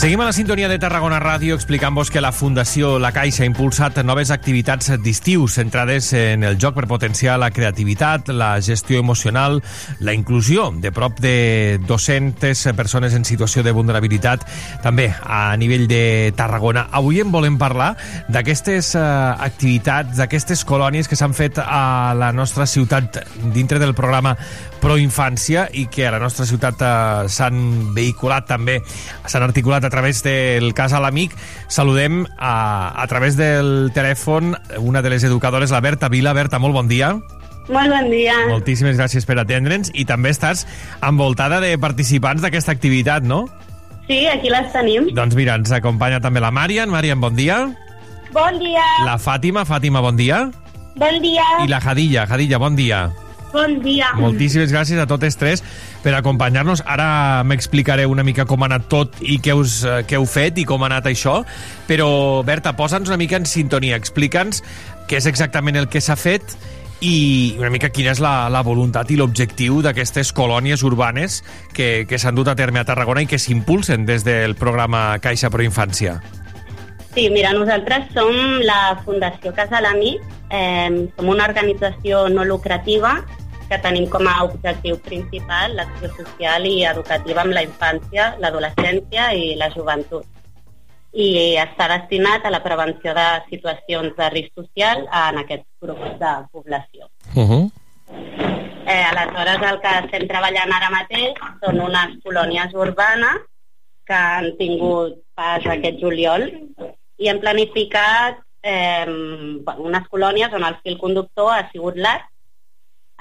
[0.02, 3.99] Seguim a la sintonia de Tarragona Ràdio explicant-vos que la Fundació La Caixa ha impulsat
[4.02, 9.60] noves activitats d'estiu centrades en el joc per potenciar la creativitat, la gestió emocional,
[9.99, 14.48] la inclusió de prop de 200 persones en situació de vulnerabilitat,
[14.82, 16.88] també a nivell de Tarragona.
[16.90, 17.91] Avui en volem parlar
[18.26, 23.22] d'aquestes eh, activitats, d'aquestes colònies que s'han fet a la nostra ciutat
[23.53, 24.34] dintre del programa
[24.82, 28.82] Pro Infància i que a la nostra ciutat eh, s'han vehiculat també,
[29.30, 31.35] s'han articulat través del cas a l'amic.
[31.68, 32.55] Saludem a,
[32.95, 36.34] a través del telèfon una de les educadores, la Berta Vila.
[36.34, 37.13] Berta, molt bon dia.
[37.69, 38.34] Molt bon dia.
[38.49, 40.65] Moltíssimes gràcies per atendre'ns i també estàs
[41.05, 43.45] envoltada de participants d'aquesta activitat, no?
[44.09, 45.11] Sí, aquí les tenim.
[45.15, 46.89] Doncs mira, ens acompanya també la Marian.
[46.91, 47.63] Marian, bon dia.
[48.34, 48.84] Bon dia.
[49.05, 49.63] La Fàtima.
[49.68, 50.47] Fàtima, bon dia.
[50.99, 51.45] Bon dia.
[51.63, 52.26] I la Jadilla.
[52.27, 53.05] Jadilla, bon dia.
[53.52, 54.14] Bon dia.
[54.15, 55.61] Moltíssimes gràcies a totes tres
[56.03, 56.84] per acompanyar-nos.
[56.88, 60.61] Ara m'explicaré una mica com ha anat tot i què, us, eh, què heu fet
[60.61, 61.41] i com ha anat això.
[61.90, 62.10] Però,
[62.48, 63.99] Berta, posa'ns una mica en sintonia.
[63.99, 64.64] Explica'ns
[65.10, 66.56] què és exactament el que s'ha fet
[67.02, 71.41] i una mica quina és la, la voluntat i l'objectiu d'aquestes colònies urbanes
[71.73, 75.49] que, que s'han dut a terme a Tarragona i que s'impulsen des del programa Caixa
[75.49, 76.22] Pro Infància.
[77.11, 78.32] Sí, mira, nosaltres som
[78.64, 80.22] la Fundació Casa l'Amic,
[80.53, 83.18] eh, som una organització no lucrativa
[83.72, 89.53] que tenim com a objectiu principal l'acció social i educativa amb la infància, l'adolescència i
[89.56, 90.26] la joventut.
[91.11, 96.34] I està destinat a la prevenció de situacions de risc social en aquests grups de
[96.52, 97.07] població.
[97.35, 97.64] Uh -huh.
[98.91, 101.34] Eh, aleshores, el que estem treballant ara mateix
[101.64, 103.39] són unes colònies urbanes
[104.06, 106.49] que han tingut pas aquest juliol
[107.18, 112.27] i hem planificat eh, unes colònies on el fil conductor ha sigut l'art.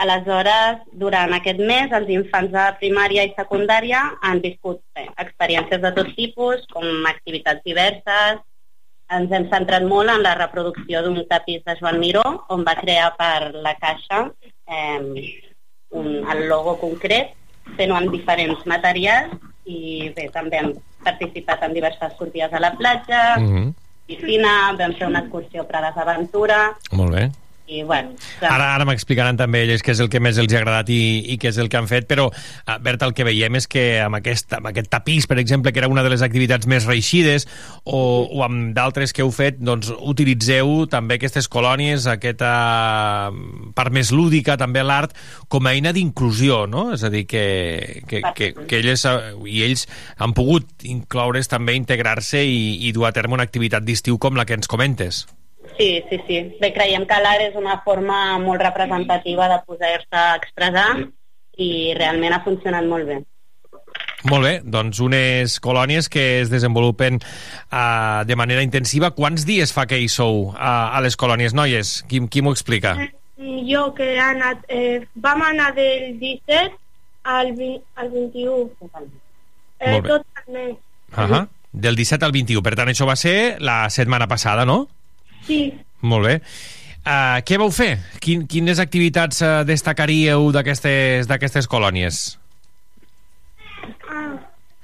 [0.01, 5.90] Aleshores, durant aquest mes, els infants de primària i secundària han viscut bé, experiències de
[5.97, 8.40] tot tipus, com activitats diverses.
[9.10, 13.10] Ens hem centrat molt en la reproducció d'un tapís de Joan Miró, on va crear
[13.18, 14.22] per la caixa
[14.70, 15.43] eh,
[15.90, 17.35] un, el logo concret,
[17.77, 19.35] fent-ho amb diferents materials
[19.66, 20.72] i bé, també hem
[21.05, 23.74] participat en diverses sortides a la platja, Mhm.
[24.06, 27.28] piscina, vam fer una excursió a Prades d'Aventura Molt bé.
[27.70, 30.88] I bueno, Ara, ara m'explicaran també ells què és el que més els ha agradat
[30.90, 33.68] i, i què és el que han fet, però, uh, Berta, el que veiem és
[33.70, 36.88] que amb aquest, amb aquest tapís, per exemple, que era una de les activitats més
[36.88, 37.47] reixides,
[37.84, 42.52] o, o amb d'altres que heu fet, doncs utilitzeu també aquestes colònies, aquesta
[43.78, 45.14] part més lúdica, també l'art,
[45.48, 46.88] com a eina d'inclusió, no?
[46.97, 49.86] És a dir, que, que, que, que elles eh, i ells
[50.18, 54.48] han pogut incloure's també, integrar-se i, i dur a terme una activitat d'estiu com la
[54.48, 55.28] que ens comentes.
[55.81, 56.39] Sí, sí, sí.
[56.61, 60.90] Bé, creiem que l'art és una forma molt representativa de poder-se expressar
[61.57, 63.16] i realment ha funcionat molt bé.
[64.28, 69.15] Molt bé, doncs unes colònies que es desenvolupen uh, de manera intensiva.
[69.16, 71.94] Quants dies fa que hi sou uh, a les colònies, noies?
[72.11, 72.98] Qui, qui m'ho explica?
[73.40, 76.77] Jo que he anat, eh, vam anar del 17
[77.24, 78.69] al, 20, al 21.
[79.81, 80.09] Eh, Molt bé.
[80.11, 80.77] tot el mes.
[81.16, 81.47] Uh -huh.
[81.73, 82.62] Del 17 al 21.
[82.62, 84.89] Per tant, això va ser la setmana passada, no?
[85.51, 85.62] Sí,
[86.01, 86.36] Molt bé.
[87.01, 87.94] Uh, què vau fer?
[88.22, 92.20] Quin, quines activitats uh, destacaríeu d'aquestes colònies?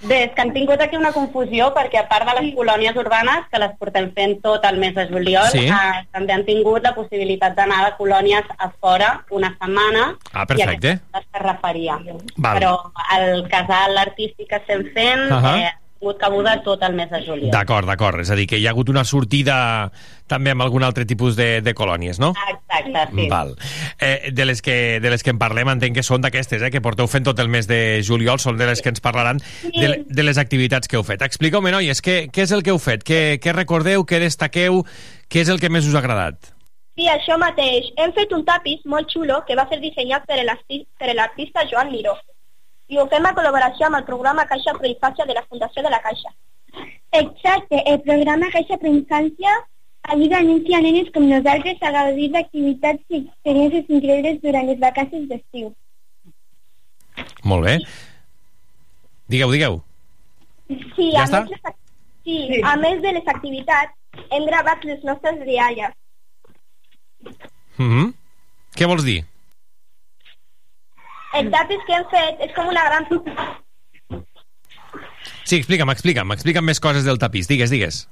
[0.06, 3.46] Bé, és que han tingut aquí una confusió perquè a part de les colònies urbanes,
[3.50, 5.64] que les portem fent tot el mes de juliol, Sí.
[5.66, 10.92] eh, també han tingut la possibilitat d'anar de colònies a fora una setmana Ah, perfecte.
[11.00, 11.96] i a es referia.
[12.36, 12.58] Val.
[12.60, 12.74] Però
[13.18, 15.56] el casal artístic que estem fent Ahà.
[15.60, 17.50] eh, ha tingut cabuda tot el mes de juliol.
[17.52, 18.20] D'acord, d'acord.
[18.20, 19.90] És a dir, que hi ha hagut una sortida
[20.26, 22.32] també amb algun altre tipus de, de colònies, no?
[22.48, 23.28] Exacte, sí.
[23.30, 23.54] Val.
[24.00, 26.82] Eh, de, les que, de les que en parlem entenc que són d'aquestes, eh, que
[26.84, 30.26] porteu fent tot el mes de juliol, són de les que ens parlaran de, de
[30.26, 31.22] les activitats que heu fet.
[31.26, 33.06] Expliqueu-me, noies, què, què és el que heu fet?
[33.06, 34.84] Què, què recordeu, què destaqueu,
[35.30, 36.52] què és el que més us ha agradat?
[36.96, 37.90] sí, això mateix.
[38.00, 40.40] Hem fet un tapís molt xulo que va ser dissenyat per
[41.12, 42.16] l'artista Joan Miró.
[42.88, 46.00] I ho fem a col·laboració amb el programa Caixa Proinfància de la Fundació de la
[46.04, 46.30] Caixa.
[47.12, 49.54] Exacte, el programa Caixa Proinfància
[50.14, 54.66] ajuda a nens i a nenes com nosaltres a gaudir d'activitats i experiències increïbles durant
[54.70, 55.72] les vacances d'estiu.
[57.42, 57.78] Molt bé.
[59.28, 59.80] Digueu, digueu.
[60.68, 61.40] Sí, Ja a està?
[61.42, 61.78] més, les, ac-
[62.24, 63.92] sí, a més de les activitats,
[64.30, 65.92] hem gravat les nostres rialles.
[67.78, 68.12] Mm -hmm.
[68.76, 69.24] Què vols dir?
[71.36, 73.04] El tapis que hem fet és com una gran...
[75.46, 77.48] Sí, explica'm, explica'm, explica'm més coses del tapís.
[77.50, 78.06] Digues, digues.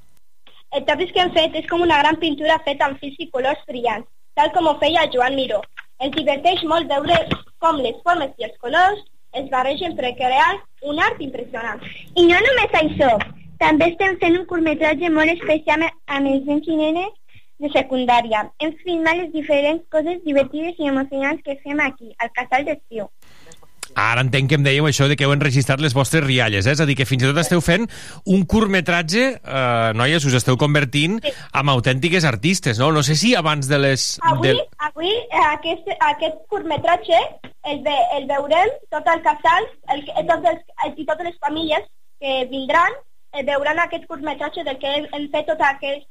[0.77, 3.63] El tapis que hem fet és com una gran pintura feta amb fils i colors
[3.69, 4.07] brillants,
[4.37, 5.61] tal com ho feia Joan Miró.
[6.03, 7.17] Ens diverteix molt veure
[7.63, 9.01] com les formes i els colors
[9.39, 10.51] es barregen per crear
[10.91, 11.81] un art impressionant.
[12.15, 13.11] I no només això,
[13.59, 17.13] també estem fent un curtmetratge molt especial amb els nens i nenes
[17.61, 18.45] de secundària.
[18.59, 23.09] Hem filmat les diferents coses divertides i emocionants que fem aquí, al casal d'estiu.
[23.95, 26.73] Ara entenc que em dèieu això de que heu enregistrat les vostres rialles, eh?
[26.75, 27.85] és a dir, que fins i tot esteu fent
[28.33, 32.91] un curtmetratge, eh, noies, us esteu convertint en autèntiques artistes, no?
[32.91, 34.07] No sé si abans de les...
[34.25, 34.67] Avui, De...
[34.89, 37.21] avui eh, aquest, aquest curtmetratge
[37.71, 41.87] el, ve, el veurem tot el casal el, tots els, el, i totes les famílies
[42.19, 42.99] que vindran
[43.31, 46.07] eh, veuran aquest curtmetratge del que hem, hem fet tot aquest,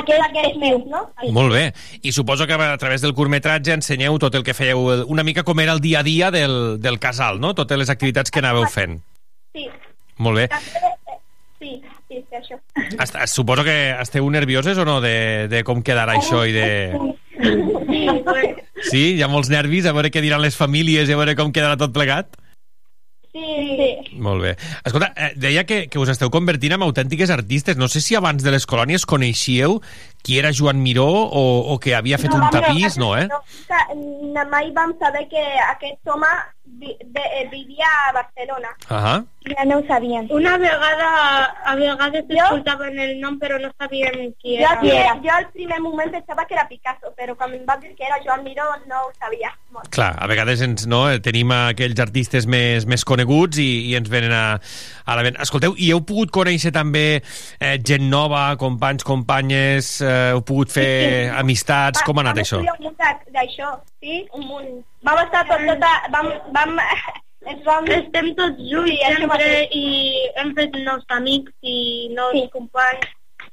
[0.00, 1.02] aquest, aquest mes, no?
[1.34, 1.64] Molt bé.
[2.02, 5.60] I suposo que a través del curtmetratge ensenyeu tot el que fèieu, una mica com
[5.60, 7.54] era el dia a dia del, del casal, no?
[7.58, 9.00] Totes les activitats que anàveu fent.
[9.56, 9.68] Sí.
[10.22, 10.48] Molt bé.
[10.48, 11.18] Eh,
[11.60, 11.74] sí,
[12.08, 12.58] sí, això.
[12.96, 16.68] Est suposo que esteu nervioses o no de, de com quedarà això i de...
[18.86, 19.16] Sí?
[19.16, 21.78] Hi ha molts nervis a veure què diran les famílies i a veure com quedarà
[21.80, 22.36] tot plegat?
[23.36, 24.18] Sí, sí.
[24.22, 24.54] Molt bé.
[24.84, 27.76] Escolta, eh, deia que, que us esteu convertint en autèntiques artistes.
[27.76, 29.80] No sé si abans de les colònies coneixíeu
[30.26, 33.28] qui era Joan Miró o, o que havia fet un tapís, no, eh?
[33.30, 33.38] No,
[33.70, 36.32] que mai vam saber que aquest home
[36.66, 38.74] vi, de, eh, vivia a Barcelona.
[38.88, 39.24] Ahà.
[39.46, 40.26] Ja no ho sabíem.
[40.34, 44.72] Una vegada, a vegades escoltaven el nom però no sabíem qui era.
[44.82, 48.08] Jo, jo al primer moment pensava que era Picasso, però quan em va dir que
[48.08, 49.52] era Joan Miró no ho sabia.
[49.70, 49.86] Molt.
[49.94, 54.10] Clar, a vegades ens, no, eh, tenim aquells artistes més, més coneguts i, i ens
[54.10, 54.58] venen a,
[55.06, 55.38] a la ment.
[55.46, 60.86] Escolteu, i heu pogut conèixer també eh, gent nova, companys, companyes, eh, heu pogut fer
[60.86, 61.36] Sí, sí.
[61.42, 62.60] amistats, com ha anat vam això?
[62.62, 63.70] estudiar un munt de- d'això,
[64.02, 64.22] sí?
[64.34, 64.72] Un munt.
[65.06, 66.78] Vam estar tot, tota, vam, vam,
[67.52, 67.86] ens vam...
[67.98, 69.84] Estem tots junts sí, sempre i
[70.40, 71.76] hem fet nous amics i
[72.16, 72.46] nous sí.
[72.52, 73.06] companys.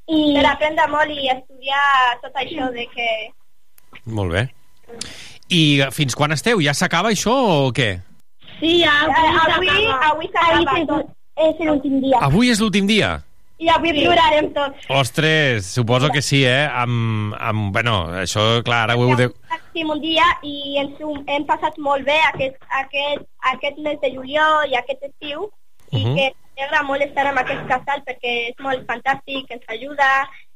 [0.08, 0.22] I...
[0.36, 1.84] Per aprendre molt i estudiar
[2.24, 3.10] tot això de que...
[4.06, 4.48] Molt bé.
[5.54, 5.62] I
[5.96, 6.60] fins quan esteu?
[6.64, 7.34] Ja s'acaba això
[7.68, 7.92] o què?
[8.60, 9.70] Sí, avui, avui,
[10.10, 11.14] avui s'acaba tot.
[11.44, 12.20] És l'últim dia.
[12.28, 13.16] Avui és l'últim dia?
[13.60, 14.02] I avui sí.
[14.04, 14.86] plorarem tots.
[14.90, 16.66] Ostres, suposo que sí, eh?
[16.68, 19.30] Amb, amb, bueno, això, clar, ara ho heu de...
[19.74, 24.70] Últim un dia i ens hem passat molt bé aquest, aquest, aquest mes de juliol
[24.70, 25.48] i aquest estiu
[25.94, 26.16] i Mhm.
[26.18, 30.10] que m'alegra molt estar amb aquest casal perquè és molt fantàstic, ens ajuda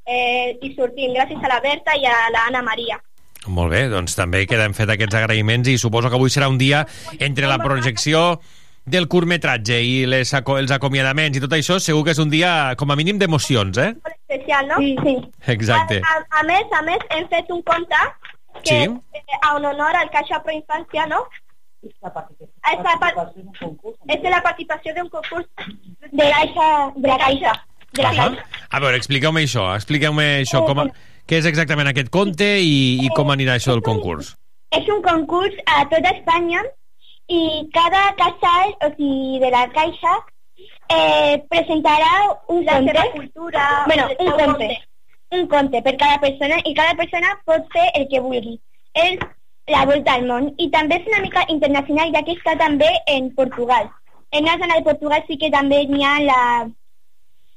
[0.06, 3.00] eh, i sortim gràcies a la Berta i a la Anna Maria.
[3.48, 6.86] Molt bé, doncs també queden fet aquests agraïments i suposo que avui serà un dia
[7.20, 8.42] entre la projecció
[8.88, 12.74] del curtmetratge i les, aco els acomiadaments i tot això, segur que és un dia
[12.80, 13.90] com a mínim d'emocions, eh?
[14.14, 14.78] Especial, no?
[14.80, 15.16] Sí, sí.
[15.54, 16.00] Exacte.
[16.00, 18.00] A, a, a més, a més, hem fet un conte
[18.64, 18.88] que Sí.
[18.88, 21.26] eh, a un honor al Caixa Pro Infància, no?
[21.84, 23.98] És la participació d'un concurs.
[24.08, 25.46] És la participació d'un concurs
[26.12, 27.54] de Caixa, de la Caixa.
[27.94, 28.48] De la Caixa.
[28.72, 30.88] A veure, expliqueu-me això, expliqueu-me això, com a,
[31.28, 34.34] què és exactament aquest conte i, i com anirà això del concurs.
[34.72, 36.64] És un concurs a tota Espanya
[37.28, 40.14] i cada casal, o sigui, de la Caixa,
[40.90, 42.12] eh, presentarà
[42.48, 42.92] un La conte.
[42.94, 44.46] seva cultura, Bueno, un conte.
[44.46, 44.78] conte.
[45.30, 48.60] Un conte per cada persona i cada persona pot fer el que vulgui.
[48.94, 49.20] És
[49.68, 50.54] la volta al món.
[50.58, 53.90] I també és una mica internacional, ja que està també en Portugal.
[54.32, 56.70] En la zona de Portugal sí que també n'hi ha la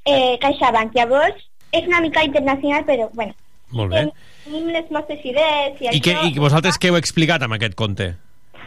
[0.05, 0.93] eh, CaixaBank.
[0.95, 3.33] Llavors, és una mica internacional, però, bueno.
[3.71, 4.11] Molt bé.
[4.43, 6.27] Tenim les nostres idees i, I, que, això.
[6.35, 8.17] I vosaltres què heu explicat amb aquest conte?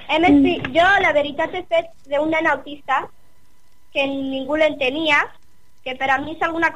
[0.08, 3.08] Hem expli- Jo, la veritat, he fet d'un nen autista
[3.92, 5.20] que ningú l'entenia,
[5.84, 6.72] que per a mi és alguna